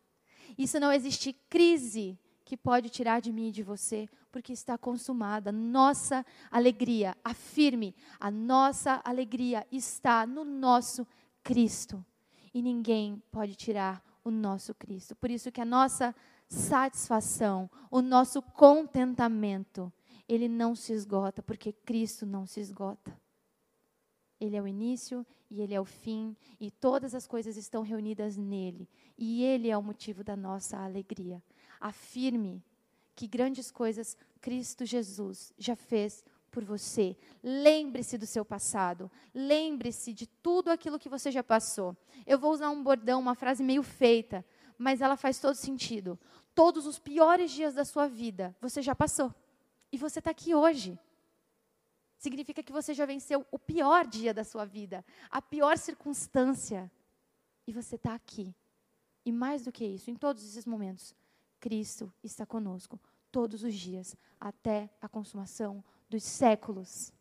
Isso 0.59 0.79
não 0.81 0.93
existe 0.93 1.33
crise 1.49 2.19
que 2.45 2.57
pode 2.57 2.91
tirar 2.91 3.21
de 3.21 3.33
mim 3.33 3.49
e 3.49 3.53
de 3.53 3.63
você, 3.63 4.09
porque 4.31 4.53
está 4.53 4.77
consumada. 4.77 5.53
Nossa 5.53 6.27
alegria, 6.51 7.17
afirme, 7.25 7.95
a 8.19 8.31
nossa 8.31 9.01
alegria 9.05 9.67
está 9.71 10.27
no 10.27 10.45
nosso 10.45 11.07
Cristo. 11.43 12.05
E 12.53 12.61
ninguém 12.61 13.23
pode 13.31 13.55
tirar 13.55 14.03
o 14.25 14.31
nosso 14.31 14.75
Cristo. 14.75 15.15
Por 15.15 15.31
isso 15.31 15.51
que 15.51 15.61
a 15.61 15.65
nossa 15.65 16.15
satisfação, 16.49 17.71
o 17.91 18.03
nosso 18.03 18.43
contentamento, 18.43 19.91
ele 20.29 20.49
não 20.49 20.75
se 20.75 20.93
esgota, 20.93 21.43
porque 21.43 21.73
Cristo 21.73 22.27
não 22.27 22.45
se 22.45 22.61
esgota. 22.61 23.22
Ele 24.43 24.57
é 24.57 24.61
o 24.61 24.67
início 24.67 25.25
e 25.49 25.61
ele 25.61 25.73
é 25.73 25.81
o 25.81 25.85
fim, 25.85 26.37
e 26.59 26.69
todas 26.69 27.15
as 27.15 27.29
coisas 27.29 27.57
estão 27.57 27.83
reunidas 27.83 28.37
nele, 28.37 28.89
e 29.17 29.45
ele 29.45 29.69
é 29.69 29.79
o 29.79 29.83
motivo 29.83 30.25
da 30.25 30.35
nossa 30.35 30.79
alegria. 30.79 31.41
Afirme 31.79 32.61
que 33.15 33.29
grandes 33.29 33.71
coisas 33.71 34.17
Cristo 34.41 34.85
Jesus 34.85 35.53
já 35.57 35.77
fez 35.77 36.25
por 36.51 36.65
você. 36.65 37.17
Lembre-se 37.41 38.19
do 38.19 38.27
seu 38.27 38.45
passado. 38.45 39.09
Lembre-se 39.33 40.13
de 40.13 40.27
tudo 40.27 40.71
aquilo 40.71 40.99
que 40.99 41.09
você 41.09 41.31
já 41.31 41.45
passou. 41.45 41.97
Eu 42.27 42.37
vou 42.37 42.51
usar 42.53 42.71
um 42.71 42.83
bordão, 42.83 43.21
uma 43.21 43.37
frase 43.37 43.63
meio 43.63 43.85
feita, 43.85 44.45
mas 44.77 45.01
ela 45.01 45.17
faz 45.17 45.39
todo 45.39 45.55
sentido. 45.55 46.19
Todos 46.53 46.85
os 46.85 46.99
piores 46.99 47.53
dias 47.53 47.75
da 47.75 47.85
sua 47.85 48.09
vida 48.09 48.57
você 48.61 48.83
já 48.83 48.95
passou. 48.95 49.33
E 49.93 49.97
você 49.97 50.19
está 50.19 50.33
aqui 50.33 50.53
hoje. 50.53 50.99
Significa 52.23 52.63
que 52.63 52.71
você 52.71 52.95
já 52.95 53.05
venceu 53.05 53.45
o 53.51 53.59
pior 53.59 54.07
dia 54.07 54.33
da 54.33 54.45
sua 54.45 54.65
vida, 54.65 55.05
a 55.29 55.43
pior 55.43 55.77
circunstância. 55.77 56.89
E 57.67 57.73
você 57.73 57.97
está 57.97 58.15
aqui. 58.15 58.55
E 59.25 59.33
mais 59.33 59.65
do 59.65 59.73
que 59.73 59.85
isso, 59.85 60.09
em 60.09 60.15
todos 60.15 60.45
esses 60.45 60.65
momentos, 60.65 61.17
Cristo 61.59 62.13
está 62.23 62.47
conosco 62.47 62.97
todos 63.33 63.65
os 63.65 63.75
dias, 63.75 64.17
até 64.39 64.89
a 65.01 65.09
consumação 65.09 65.83
dos 66.09 66.23
séculos. 66.23 67.13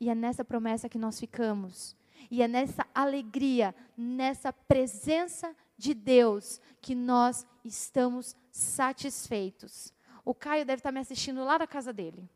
E 0.00 0.10
é 0.10 0.14
nessa 0.14 0.44
promessa 0.44 0.88
que 0.88 0.98
nós 0.98 1.20
ficamos. 1.20 1.94
E 2.28 2.42
é 2.42 2.48
nessa 2.48 2.84
alegria, 2.92 3.72
nessa 3.96 4.52
presença 4.52 5.54
de 5.78 5.94
Deus, 5.94 6.60
que 6.80 6.96
nós 6.96 7.46
estamos 7.64 8.34
satisfeitos. 8.50 9.94
O 10.24 10.34
Caio 10.34 10.66
deve 10.66 10.80
estar 10.80 10.90
me 10.90 10.98
assistindo 10.98 11.44
lá 11.44 11.58
da 11.58 11.66
casa 11.68 11.92
dele. 11.92 12.28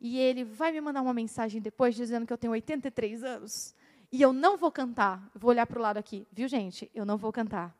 E 0.00 0.18
ele 0.18 0.44
vai 0.44 0.72
me 0.72 0.80
mandar 0.80 1.02
uma 1.02 1.12
mensagem 1.12 1.60
depois 1.60 1.94
dizendo 1.94 2.26
que 2.26 2.32
eu 2.32 2.38
tenho 2.38 2.52
83 2.52 3.22
anos. 3.22 3.74
E 4.10 4.22
eu 4.22 4.32
não 4.32 4.56
vou 4.56 4.72
cantar. 4.72 5.30
Vou 5.34 5.50
olhar 5.50 5.66
para 5.66 5.78
o 5.78 5.82
lado 5.82 5.98
aqui, 5.98 6.26
viu, 6.32 6.48
gente? 6.48 6.90
Eu 6.94 7.04
não 7.04 7.16
vou 7.16 7.30
cantar. 7.30 7.76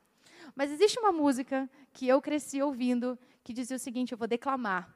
Mas 0.54 0.70
existe 0.70 0.98
uma 0.98 1.12
música 1.12 1.68
que 1.92 2.06
eu 2.06 2.20
cresci 2.20 2.62
ouvindo 2.62 3.18
que 3.42 3.52
dizia 3.52 3.76
o 3.76 3.80
seguinte: 3.80 4.12
eu 4.12 4.18
vou 4.18 4.28
declamar. 4.28 4.94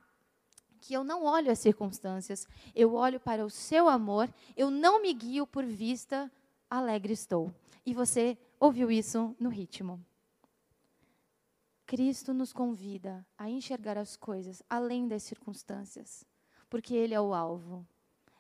Que 0.81 0.93
eu 0.93 1.03
não 1.03 1.25
olho 1.25 1.51
as 1.51 1.59
circunstâncias, 1.59 2.47
eu 2.75 2.93
olho 2.93 3.19
para 3.19 3.45
o 3.45 3.49
seu 3.49 3.89
amor, 3.89 4.29
eu 4.55 4.71
não 4.71 5.01
me 5.01 5.15
guio 5.15 5.47
por 5.47 5.65
vista, 5.65 6.31
alegre 6.69 7.15
estou. 7.15 7.55
E 7.87 7.95
você 7.95 8.37
ouviu 8.61 8.91
isso 8.91 9.35
no 9.41 9.49
ritmo. 9.49 10.05
Cristo 11.87 12.35
nos 12.35 12.53
convida 12.53 13.27
a 13.37 13.49
enxergar 13.49 13.97
as 13.97 14.15
coisas 14.15 14.63
além 14.69 15.09
das 15.09 15.23
circunstâncias, 15.23 16.27
porque 16.75 16.93
Ele 16.93 17.15
é 17.15 17.21
o 17.21 17.33
alvo. 17.33 17.87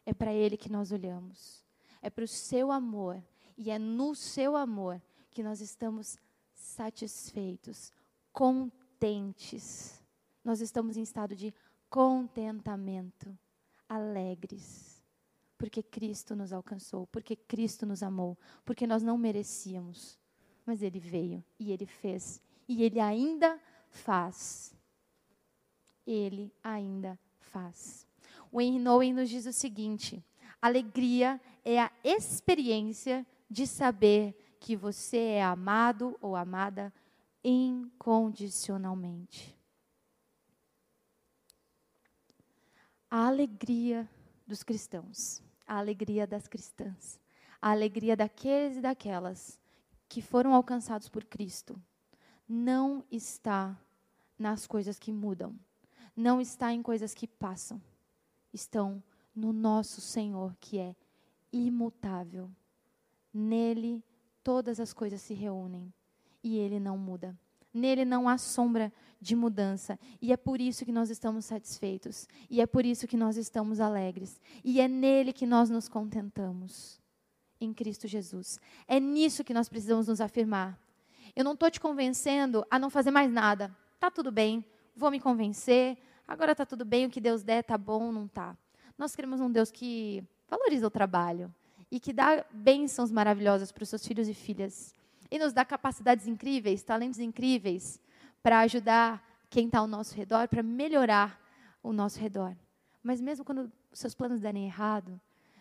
É 0.05 0.13
para 0.13 0.35
Ele 0.35 0.57
que 0.57 0.69
nós 0.69 0.91
olhamos. 0.91 1.65
É 2.03 2.11
para 2.11 2.25
o 2.25 2.27
seu 2.27 2.73
amor. 2.73 3.23
E 3.57 3.71
é 3.71 3.79
no 3.79 4.13
seu 4.13 4.57
amor 4.57 5.01
que 5.31 5.41
nós 5.41 5.61
estamos 5.61 6.19
satisfeitos, 6.53 7.93
contentes. 8.33 10.03
Nós 10.43 10.61
estamos 10.61 10.97
em 10.97 11.03
estado 11.03 11.37
de 11.37 11.55
contentamento, 11.89 13.39
alegres, 13.89 15.01
porque 15.57 15.81
Cristo 15.81 16.35
nos 16.35 16.53
alcançou, 16.53 17.07
porque 17.07 17.37
Cristo 17.37 17.87
nos 17.87 18.03
amou, 18.03 18.37
porque 18.65 18.85
nós 18.85 19.05
não 19.05 19.17
merecíamos, 19.17 20.19
mas 20.67 20.83
Ele 20.83 20.99
veio 20.99 21.45
e 21.57 21.71
Ele 21.71 21.87
fez, 21.87 22.43
e 22.67 22.83
Ele 22.83 22.99
ainda 22.99 23.61
faz. 23.91 24.75
Ele 26.05 26.53
ainda 26.65 27.17
faz. 27.39 28.05
O 28.55 28.61
Henry 28.61 28.79
Nouwen 28.79 29.13
nos 29.13 29.29
diz 29.29 29.45
o 29.47 29.53
seguinte: 29.53 30.25
alegria 30.63 31.41
é 31.65 31.81
a 31.81 31.91
experiência 32.05 33.27
de 33.51 33.67
saber 33.67 34.57
que 34.61 34.77
você 34.77 35.17
é 35.17 35.43
amado 35.43 36.17
ou 36.21 36.37
amada 36.37 36.95
incondicionalmente. 37.43 39.59
A 43.11 43.27
alegria 43.27 44.09
dos 44.47 44.63
cristãos, 44.63 45.43
a 45.67 45.77
alegria 45.77 46.25
das 46.25 46.47
cristãs, 46.47 47.19
a 47.61 47.73
alegria 47.73 48.17
daqueles 48.17 48.77
e 48.77 48.81
daquelas 48.81 49.59
que 50.09 50.23
foram 50.23 50.55
alcançados 50.55 51.09
por 51.09 51.25
Cristo, 51.25 51.77
não 52.49 53.05
está 53.11 53.77
nas 54.39 54.65
coisas 54.65 54.97
que 54.97 55.13
mudam, 55.13 55.59
não 56.15 56.41
está 56.41 56.73
em 56.73 56.83
coisas 56.83 57.15
que 57.15 57.27
passam, 57.27 57.83
estão 58.55 59.03
no 59.35 59.53
nosso 59.53 60.01
Senhor 60.01 60.57
que 60.61 60.79
é 60.79 60.95
imutável. 61.53 62.51
Nele 63.33 64.03
todas 64.43 64.79
as 64.79 64.93
coisas 64.93 65.21
se 65.21 65.35
reúnem 65.35 65.93
e 66.43 66.57
ele 66.57 66.79
não 66.79 66.97
muda. 66.97 67.37
Nele 67.73 68.05
não 68.05 68.29
há 68.29 68.39
sombra 68.39 68.93
de 69.21 69.35
mudança. 69.35 69.99
E 70.23 70.33
é 70.33 70.37
por 70.37 70.61
isso 70.61 70.85
que 70.85 70.93
nós 70.93 71.11
estamos 71.11 71.45
satisfeitos. 71.45 72.29
E 72.49 72.61
é 72.61 72.67
por 72.67 72.87
isso 72.87 73.09
que 73.09 73.17
nós 73.17 73.37
estamos 73.37 73.81
alegres. 73.81 74.41
E 74.63 74.81
é 74.81 74.87
nele 74.87 75.33
que 75.33 75.45
nós 75.45 75.69
nos 75.71 75.89
contentamos. 75.89 77.01
Em 77.61 77.73
Cristo 77.73 78.07
Jesus. 78.07 78.61
É 78.87 79.01
nisso 79.01 79.43
que 79.43 79.55
nós 79.55 79.69
precisamos 79.69 80.07
nos 80.07 80.21
afirmar. 80.21 80.79
Eu 81.35 81.43
não 81.43 81.55
estou 81.55 81.69
te 81.69 81.81
convencendo 81.81 82.65
a 82.71 82.79
não 82.79 82.91
fazer 82.91 83.11
mais 83.11 83.33
nada. 83.33 83.75
Tá 83.99 84.11
tudo 84.11 84.31
bem, 84.31 84.65
vou 84.95 85.11
me 85.11 85.19
convencer. 85.19 85.99
Agora 86.27 86.55
tá 86.55 86.65
tudo 86.65 86.85
bem, 86.85 87.07
o 87.07 87.11
que 87.11 87.21
Deus 87.21 87.43
der 87.43 87.63
tá 87.63 87.77
bom, 87.77 88.11
não 88.11 88.27
tá. 88.27 88.57
Nós 88.97 89.15
queremos 89.15 89.41
um 89.41 89.51
Deus 89.51 89.71
que 89.71 90.25
valoriza 90.49 90.87
o 90.87 90.91
trabalho, 90.91 91.53
e 91.95 92.01
que 92.01 92.13
dá 92.13 92.45
bênçãos 92.51 93.13
maravilhosas 93.13 93.71
para 93.71 93.85
os 93.85 93.89
seus 93.89 94.05
filhos 94.05 94.29
e 94.29 94.35
filhas. 94.35 94.93
E 95.31 95.39
nos 95.39 95.53
dá 95.53 95.65
capacidades 95.65 96.27
incríveis, 96.27 96.83
talentos 96.83 97.21
incríveis 97.21 98.01
para 98.43 98.59
ajudar 98.61 99.25
quem 99.49 99.67
está 99.67 99.79
ao 99.79 99.87
nosso 99.87 100.13
redor, 100.17 100.49
para 100.49 100.61
melhorar 100.61 101.41
o 101.83 101.93
nosso 101.93 102.19
redor. 102.19 102.57
Mas 103.01 103.21
mesmo 103.21 103.45
quando 103.45 103.71
seus 103.93 104.13
planos 104.13 104.41
derem 104.41 104.67
errado, 104.67 105.21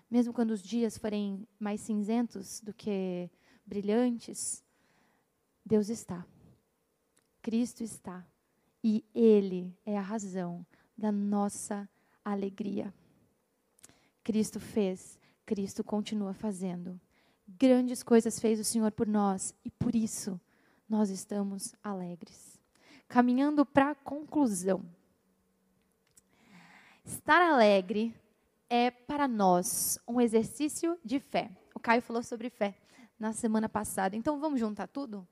mesmo 0.10 0.34
quando 0.34 0.50
os 0.50 0.64
dias 0.64 0.98
forem 0.98 1.48
mais 1.60 1.82
cinzentos 1.82 2.60
do 2.62 2.74
que 2.74 3.30
brilhantes, 3.64 4.64
Deus 5.64 5.88
está. 5.88 6.26
Cristo 7.44 7.84
está. 7.84 8.26
E 8.84 9.04
Ele 9.16 9.74
é 9.86 9.98
a 9.98 10.02
razão 10.02 10.66
da 10.98 11.12
nossa 11.12 11.88
alegria. 12.24 12.94
Cristo 14.24 14.60
fez 14.60 15.20
Cristo 15.46 15.84
continua 15.84 16.34
fazendo. 16.34 17.00
Grandes 17.48 18.02
coisas 18.02 18.40
fez 18.40 18.60
o 18.60 18.64
Senhor 18.64 18.92
por 18.92 19.08
nós 19.08 19.54
e 19.64 19.70
por 19.70 19.96
isso 19.96 20.40
nós 20.88 21.10
estamos 21.10 21.76
alegres. 21.84 22.60
Caminhando 23.08 23.66
para 23.66 23.92
a 23.92 23.96
conclusão. 23.96 24.84
Estar 27.04 27.42
alegre 27.42 28.16
é 28.70 28.90
para 28.90 29.28
nós 29.28 30.00
um 30.08 30.22
exercício 30.22 30.98
de 31.04 31.20
fé. 31.20 31.52
O 31.76 31.80
Caio 31.80 32.02
falou 32.02 32.24
sobre 32.24 32.50
fé 32.50 32.76
na 33.20 33.34
semana 33.34 33.68
passada. 33.68 34.16
Então 34.16 34.40
vamos 34.40 34.60
juntar 34.60 34.88
tudo? 34.88 35.28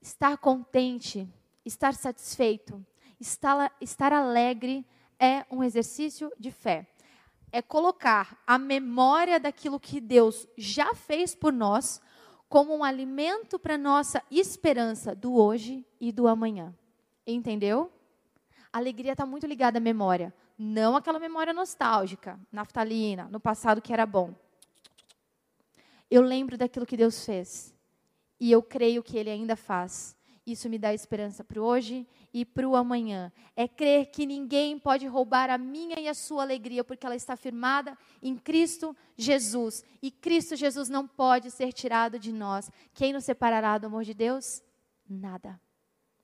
Estar 0.00 0.38
contente, 0.38 1.28
estar 1.66 1.94
satisfeito, 1.94 2.84
estar, 3.20 3.74
estar 3.80 4.12
alegre 4.12 4.86
é 5.18 5.44
um 5.50 5.62
exercício 5.62 6.32
de 6.38 6.50
fé 6.50 6.86
é 7.52 7.62
colocar 7.62 8.38
a 8.46 8.58
memória 8.58 9.40
daquilo 9.40 9.80
que 9.80 10.00
Deus 10.00 10.46
já 10.58 10.94
fez 10.94 11.34
por 11.34 11.52
nós 11.52 12.02
como 12.48 12.76
um 12.76 12.84
alimento 12.84 13.58
para 13.58 13.78
nossa 13.78 14.22
esperança 14.30 15.14
do 15.14 15.34
hoje 15.34 15.82
e 16.00 16.12
do 16.12 16.28
amanhã. 16.28 16.74
Entendeu? 17.26 17.90
A 18.70 18.76
alegria 18.76 19.12
está 19.12 19.24
muito 19.24 19.46
ligada 19.46 19.78
à 19.78 19.80
memória. 19.80 20.34
Não 20.58 20.96
aquela 20.96 21.18
memória 21.18 21.52
nostálgica, 21.52 22.38
naftalina, 22.52 23.26
no 23.30 23.40
passado 23.40 23.80
que 23.80 23.92
era 23.92 24.04
bom. 24.04 24.34
Eu 26.10 26.22
lembro 26.22 26.56
daquilo 26.56 26.86
que 26.86 26.96
Deus 26.96 27.24
fez. 27.24 27.74
E 28.38 28.52
eu 28.52 28.62
creio 28.62 29.02
que 29.02 29.16
Ele 29.16 29.30
ainda 29.30 29.56
faz. 29.56 30.14
Isso 30.46 30.68
me 30.68 30.78
dá 30.78 30.94
esperança 30.94 31.42
para 31.42 31.60
hoje 31.60 32.06
e 32.32 32.44
para 32.44 32.68
o 32.68 32.76
amanhã. 32.76 33.32
É 33.56 33.66
crer 33.66 34.06
que 34.06 34.24
ninguém 34.24 34.78
pode 34.78 35.04
roubar 35.04 35.50
a 35.50 35.58
minha 35.58 35.98
e 35.98 36.06
a 36.06 36.14
sua 36.14 36.42
alegria, 36.44 36.84
porque 36.84 37.04
ela 37.04 37.16
está 37.16 37.36
firmada 37.36 37.98
em 38.22 38.36
Cristo 38.36 38.96
Jesus. 39.16 39.84
E 40.00 40.08
Cristo 40.08 40.54
Jesus 40.54 40.88
não 40.88 41.04
pode 41.04 41.50
ser 41.50 41.72
tirado 41.72 42.16
de 42.16 42.32
nós. 42.32 42.70
Quem 42.94 43.12
nos 43.12 43.24
separará 43.24 43.76
do 43.76 43.88
amor 43.88 44.04
de 44.04 44.14
Deus? 44.14 44.62
Nada. 45.08 45.60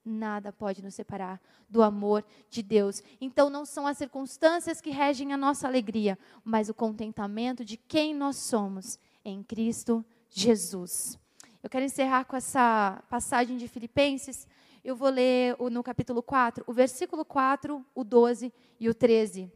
nada 0.05 0.53
pode 0.53 0.83
nos 0.83 0.95
separar 0.95 1.41
do 1.69 1.83
amor 1.83 2.25
de 2.49 2.63
Deus. 2.63 3.03
Então 3.21 3.51
não 3.51 3.65
são 3.65 3.87
as 3.87 3.99
circunstâncias 3.99 4.81
que 4.81 4.91
regem 4.91 5.33
a 5.33 5.37
nossa 5.37 5.67
alegria, 5.67 6.19
mas 6.45 6.69
o 6.69 6.75
contentamento 6.75 7.65
de 7.65 7.77
quem 7.77 8.15
nós 8.15 8.37
somos 8.37 8.99
em 9.25 9.43
Cristo 9.43 10.05
Jesus. 10.29 11.22
Eu 11.63 11.71
quero 11.71 11.85
encerrar 11.85 12.25
com 12.25 12.35
essa 12.35 13.01
passagem 13.09 13.57
de 13.57 13.69
Filipenses. 13.69 14.49
Eu 14.83 14.97
vou 14.97 15.09
ler 15.09 15.57
no 15.71 15.81
capítulo 15.81 16.21
4, 16.21 16.65
o 16.67 16.73
versículo 16.73 17.25
4, 17.25 17.87
o 17.95 18.03
12 18.03 18.53
e 18.81 18.89
o 18.89 18.95
13. 18.95 19.49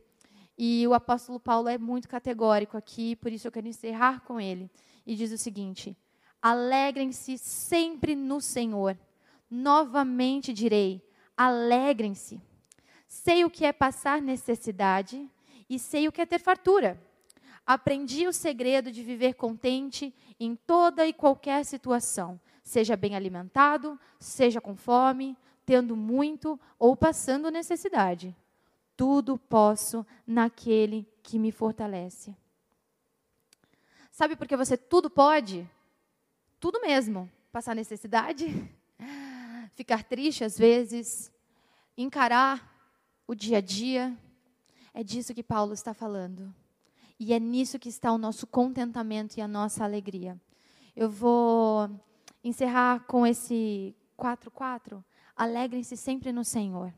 E 0.57 0.87
o 0.87 0.95
apóstolo 0.95 1.40
Paulo 1.40 1.69
é 1.69 1.77
muito 1.77 2.09
categórico 2.09 2.77
aqui, 2.77 3.16
por 3.16 3.33
isso 3.33 3.49
eu 3.49 3.51
quero 3.51 3.66
encerrar 3.66 4.21
com 4.21 4.40
ele. 4.40 4.71
E 5.05 5.16
diz 5.16 5.33
o 5.33 5.37
seguinte: 5.37 5.97
Alegrem-se 6.40 7.37
sempre 7.38 8.14
no 8.14 8.40
Senhor. 8.40 8.97
Novamente 9.51 10.53
direi: 10.53 11.03
alegrem-se. 11.37 12.40
Sei 13.09 13.45
o 13.45 13.51
que 13.51 13.64
é 13.64 13.73
passar 13.73 14.23
necessidade 14.23 15.29
e 15.69 15.77
sei 15.77 16.07
o 16.07 16.12
que 16.12 16.21
é 16.21 16.27
ter 16.27 16.38
fartura. 16.38 17.03
Aprendi 17.67 18.29
o 18.29 18.33
segredo 18.33 18.93
de 18.93 19.03
viver 19.03 19.35
contente 19.35 20.15
em 20.39 20.55
toda 20.55 21.05
e 21.05 21.13
qualquer 21.13 21.65
situação, 21.65 22.41
seja 22.63 22.97
bem 22.97 23.17
alimentado, 23.17 23.99
seja 24.21 24.61
com 24.61 24.77
fome, 24.77 25.37
tendo 25.65 25.97
muito 25.97 26.61
ou 26.79 26.97
passando 26.97 27.51
necessidade. 27.51 28.37
Tudo 28.97 29.37
posso 29.37 30.07
naquele 30.25 31.09
que 31.25 31.41
me 31.41 31.51
fortalece. 31.51 32.37
Sabe 34.13 34.37
por 34.37 34.47
que 34.47 34.57
você 34.57 34.77
tudo 34.77 35.11
pode? 35.11 35.69
Tudo 36.61 36.81
mesmo. 36.81 37.31
Passar 37.51 37.75
necessidade, 37.75 38.47
ficar 39.75 40.05
triste 40.05 40.45
às 40.45 40.57
vezes, 40.57 41.33
encarar 41.97 42.73
o 43.27 43.35
dia 43.35 43.59
a 43.59 43.61
dia. 43.61 44.17
É 44.95 45.03
disso 45.03 45.35
que 45.35 45.43
Paulo 45.43 45.75
está 45.75 45.93
falando. 45.93 46.55
E 47.19 47.33
é 47.33 47.41
nisso 47.41 47.79
que 47.79 47.89
está 47.89 48.13
o 48.13 48.19
nosso 48.19 48.47
contentamento 48.47 49.39
e 49.39 49.41
a 49.41 49.49
nossa 49.49 49.85
alegria. 49.85 50.39
Eu 50.95 51.09
vou 51.09 51.91
encerrar 52.45 53.01
com 53.07 53.27
esse 53.27 53.95
4-4. 54.19 55.03
Alegrem-se 55.35 55.97
sempre 55.97 56.33
no 56.33 56.45
Senhor. 56.45 56.93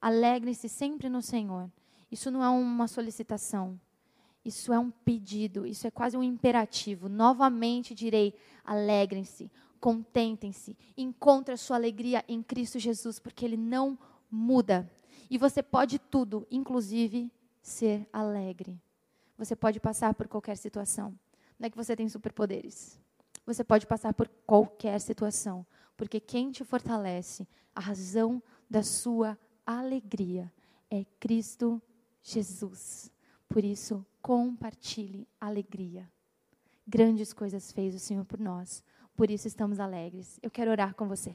Alegrem-se 0.00 0.68
sempre 0.68 1.08
no 1.08 1.20
Senhor. 1.20 1.70
Isso 2.10 2.30
não 2.30 2.42
é 2.42 2.48
uma 2.48 2.86
solicitação. 2.86 3.78
Isso 4.44 4.72
é 4.72 4.78
um 4.78 4.90
pedido, 4.90 5.66
isso 5.66 5.86
é 5.86 5.90
quase 5.90 6.16
um 6.16 6.22
imperativo. 6.22 7.08
Novamente 7.08 7.94
direi: 7.94 8.34
alegrem-se, 8.64 9.50
contentem-se, 9.80 10.76
encontre 10.96 11.52
a 11.52 11.56
sua 11.56 11.76
alegria 11.76 12.24
em 12.28 12.42
Cristo 12.42 12.78
Jesus, 12.78 13.18
porque 13.18 13.44
Ele 13.44 13.56
não 13.56 13.98
muda. 14.30 14.90
E 15.28 15.36
você 15.36 15.62
pode 15.62 15.98
tudo, 15.98 16.46
inclusive 16.50 17.30
ser 17.60 18.08
alegre. 18.12 18.80
Você 19.38 19.54
pode 19.54 19.78
passar 19.78 20.12
por 20.14 20.26
qualquer 20.26 20.56
situação. 20.56 21.16
Não 21.58 21.66
é 21.66 21.70
que 21.70 21.76
você 21.76 21.94
tem 21.94 22.08
superpoderes. 22.08 22.98
Você 23.46 23.64
pode 23.64 23.86
passar 23.86 24.12
por 24.12 24.28
qualquer 24.44 25.00
situação, 25.00 25.64
porque 25.96 26.20
quem 26.20 26.50
te 26.50 26.64
fortalece, 26.64 27.48
a 27.74 27.80
razão 27.80 28.42
da 28.68 28.82
sua 28.82 29.38
alegria 29.64 30.52
é 30.90 31.04
Cristo 31.18 31.80
Jesus. 32.22 33.10
Por 33.48 33.64
isso, 33.64 34.04
compartilhe 34.20 35.26
alegria. 35.40 36.10
Grandes 36.86 37.32
coisas 37.32 37.72
fez 37.72 37.94
o 37.94 37.98
Senhor 37.98 38.24
por 38.24 38.38
nós, 38.38 38.82
por 39.16 39.30
isso 39.30 39.48
estamos 39.48 39.80
alegres. 39.80 40.38
Eu 40.42 40.50
quero 40.50 40.70
orar 40.70 40.94
com 40.94 41.08
você. 41.08 41.34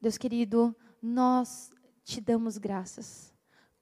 Deus 0.00 0.18
querido, 0.18 0.74
nós 1.00 1.70
te 2.02 2.20
damos 2.20 2.58
graças. 2.58 3.31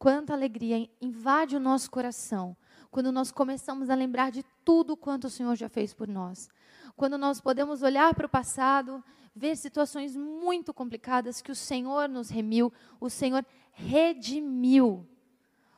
Quanta 0.00 0.32
alegria 0.32 0.88
invade 0.98 1.54
o 1.54 1.60
nosso 1.60 1.90
coração 1.90 2.56
quando 2.90 3.12
nós 3.12 3.30
começamos 3.30 3.90
a 3.90 3.94
lembrar 3.94 4.32
de 4.32 4.42
tudo 4.64 4.96
quanto 4.96 5.26
o 5.26 5.30
Senhor 5.30 5.54
já 5.54 5.68
fez 5.68 5.92
por 5.92 6.08
nós. 6.08 6.48
Quando 6.96 7.18
nós 7.18 7.38
podemos 7.38 7.82
olhar 7.82 8.14
para 8.14 8.24
o 8.24 8.30
passado, 8.30 9.04
ver 9.36 9.58
situações 9.58 10.16
muito 10.16 10.72
complicadas 10.72 11.42
que 11.42 11.52
o 11.52 11.54
Senhor 11.54 12.08
nos 12.08 12.30
remiu, 12.30 12.72
o 12.98 13.10
Senhor 13.10 13.44
redimiu. 13.72 15.06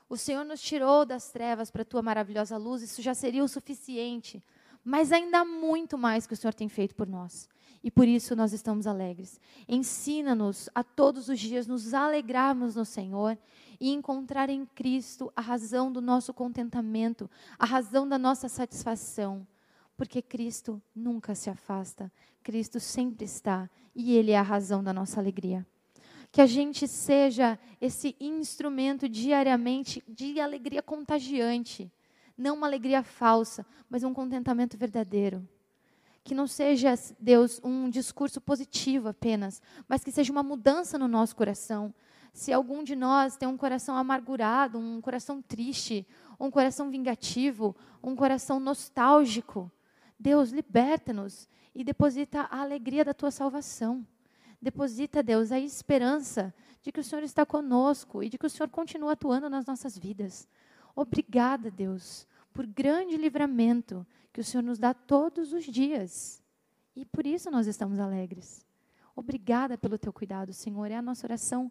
O 0.08 0.16
Senhor 0.16 0.44
nos 0.44 0.62
tirou 0.62 1.04
das 1.04 1.32
trevas 1.32 1.68
para 1.68 1.82
a 1.82 1.84
tua 1.84 2.00
maravilhosa 2.00 2.56
luz, 2.56 2.80
isso 2.80 3.02
já 3.02 3.14
seria 3.14 3.42
o 3.42 3.48
suficiente. 3.48 4.40
Mas 4.84 5.10
ainda 5.10 5.40
há 5.40 5.44
muito 5.44 5.98
mais 5.98 6.28
que 6.28 6.34
o 6.34 6.36
Senhor 6.36 6.54
tem 6.54 6.68
feito 6.68 6.94
por 6.94 7.08
nós. 7.08 7.48
E 7.82 7.90
por 7.90 8.06
isso 8.06 8.36
nós 8.36 8.52
estamos 8.52 8.86
alegres. 8.86 9.40
Ensina-nos 9.68 10.68
a 10.72 10.84
todos 10.84 11.28
os 11.28 11.40
dias 11.40 11.66
nos 11.66 11.92
alegrarmos 11.92 12.76
no 12.76 12.84
Senhor 12.84 13.36
e 13.82 13.90
encontrar 13.90 14.48
em 14.48 14.64
Cristo 14.64 15.32
a 15.34 15.40
razão 15.40 15.90
do 15.90 16.00
nosso 16.00 16.32
contentamento, 16.32 17.28
a 17.58 17.66
razão 17.66 18.08
da 18.08 18.16
nossa 18.16 18.48
satisfação. 18.48 19.44
Porque 19.96 20.22
Cristo 20.22 20.80
nunca 20.94 21.34
se 21.34 21.50
afasta, 21.50 22.10
Cristo 22.44 22.78
sempre 22.78 23.24
está 23.24 23.68
e 23.92 24.12
Ele 24.16 24.30
é 24.30 24.38
a 24.38 24.42
razão 24.42 24.84
da 24.84 24.92
nossa 24.92 25.18
alegria 25.18 25.66
que 26.30 26.40
a 26.40 26.46
gente 26.46 26.88
seja 26.88 27.58
esse 27.78 28.16
instrumento 28.18 29.06
diariamente 29.06 30.02
de 30.08 30.40
alegria 30.40 30.80
contagiante, 30.80 31.92
não 32.38 32.56
uma 32.56 32.66
alegria 32.66 33.02
falsa, 33.02 33.66
mas 33.90 34.02
um 34.02 34.14
contentamento 34.14 34.78
verdadeiro. 34.78 35.46
Que 36.24 36.34
não 36.34 36.46
seja, 36.46 36.94
Deus, 37.20 37.60
um 37.62 37.90
discurso 37.90 38.40
positivo 38.40 39.08
apenas, 39.08 39.60
mas 39.86 40.02
que 40.02 40.10
seja 40.10 40.32
uma 40.32 40.42
mudança 40.42 40.96
no 40.96 41.06
nosso 41.06 41.36
coração. 41.36 41.92
Se 42.32 42.52
algum 42.52 42.82
de 42.82 42.96
nós 42.96 43.36
tem 43.36 43.48
um 43.48 43.56
coração 43.56 43.96
amargurado, 43.96 44.78
um 44.78 45.00
coração 45.00 45.42
triste, 45.42 46.06
um 46.40 46.50
coração 46.50 46.90
vingativo, 46.90 47.76
um 48.02 48.16
coração 48.16 48.58
nostálgico, 48.58 49.70
Deus, 50.18 50.50
liberta-nos 50.50 51.48
e 51.74 51.84
deposita 51.84 52.42
a 52.42 52.60
alegria 52.60 53.04
da 53.04 53.12
tua 53.12 53.30
salvação. 53.30 54.06
Deposita, 54.60 55.22
Deus, 55.22 55.50
a 55.50 55.58
esperança 55.58 56.54
de 56.80 56.90
que 56.90 57.00
o 57.00 57.04
Senhor 57.04 57.22
está 57.22 57.44
conosco 57.44 58.22
e 58.22 58.28
de 58.28 58.38
que 58.38 58.46
o 58.46 58.50
Senhor 58.50 58.68
continua 58.68 59.12
atuando 59.12 59.50
nas 59.50 59.66
nossas 59.66 59.98
vidas. 59.98 60.48
Obrigada, 60.94 61.70
Deus, 61.70 62.26
por 62.52 62.66
grande 62.66 63.16
livramento 63.16 64.06
que 64.32 64.40
o 64.40 64.44
Senhor 64.44 64.62
nos 64.62 64.78
dá 64.78 64.94
todos 64.94 65.52
os 65.52 65.64
dias. 65.64 66.42
E 66.94 67.04
por 67.04 67.26
isso 67.26 67.50
nós 67.50 67.66
estamos 67.66 67.98
alegres. 67.98 68.64
Obrigada 69.14 69.76
pelo 69.76 69.98
teu 69.98 70.12
cuidado, 70.12 70.52
Senhor. 70.52 70.90
É 70.90 70.96
a 70.96 71.02
nossa 71.02 71.26
oração 71.26 71.70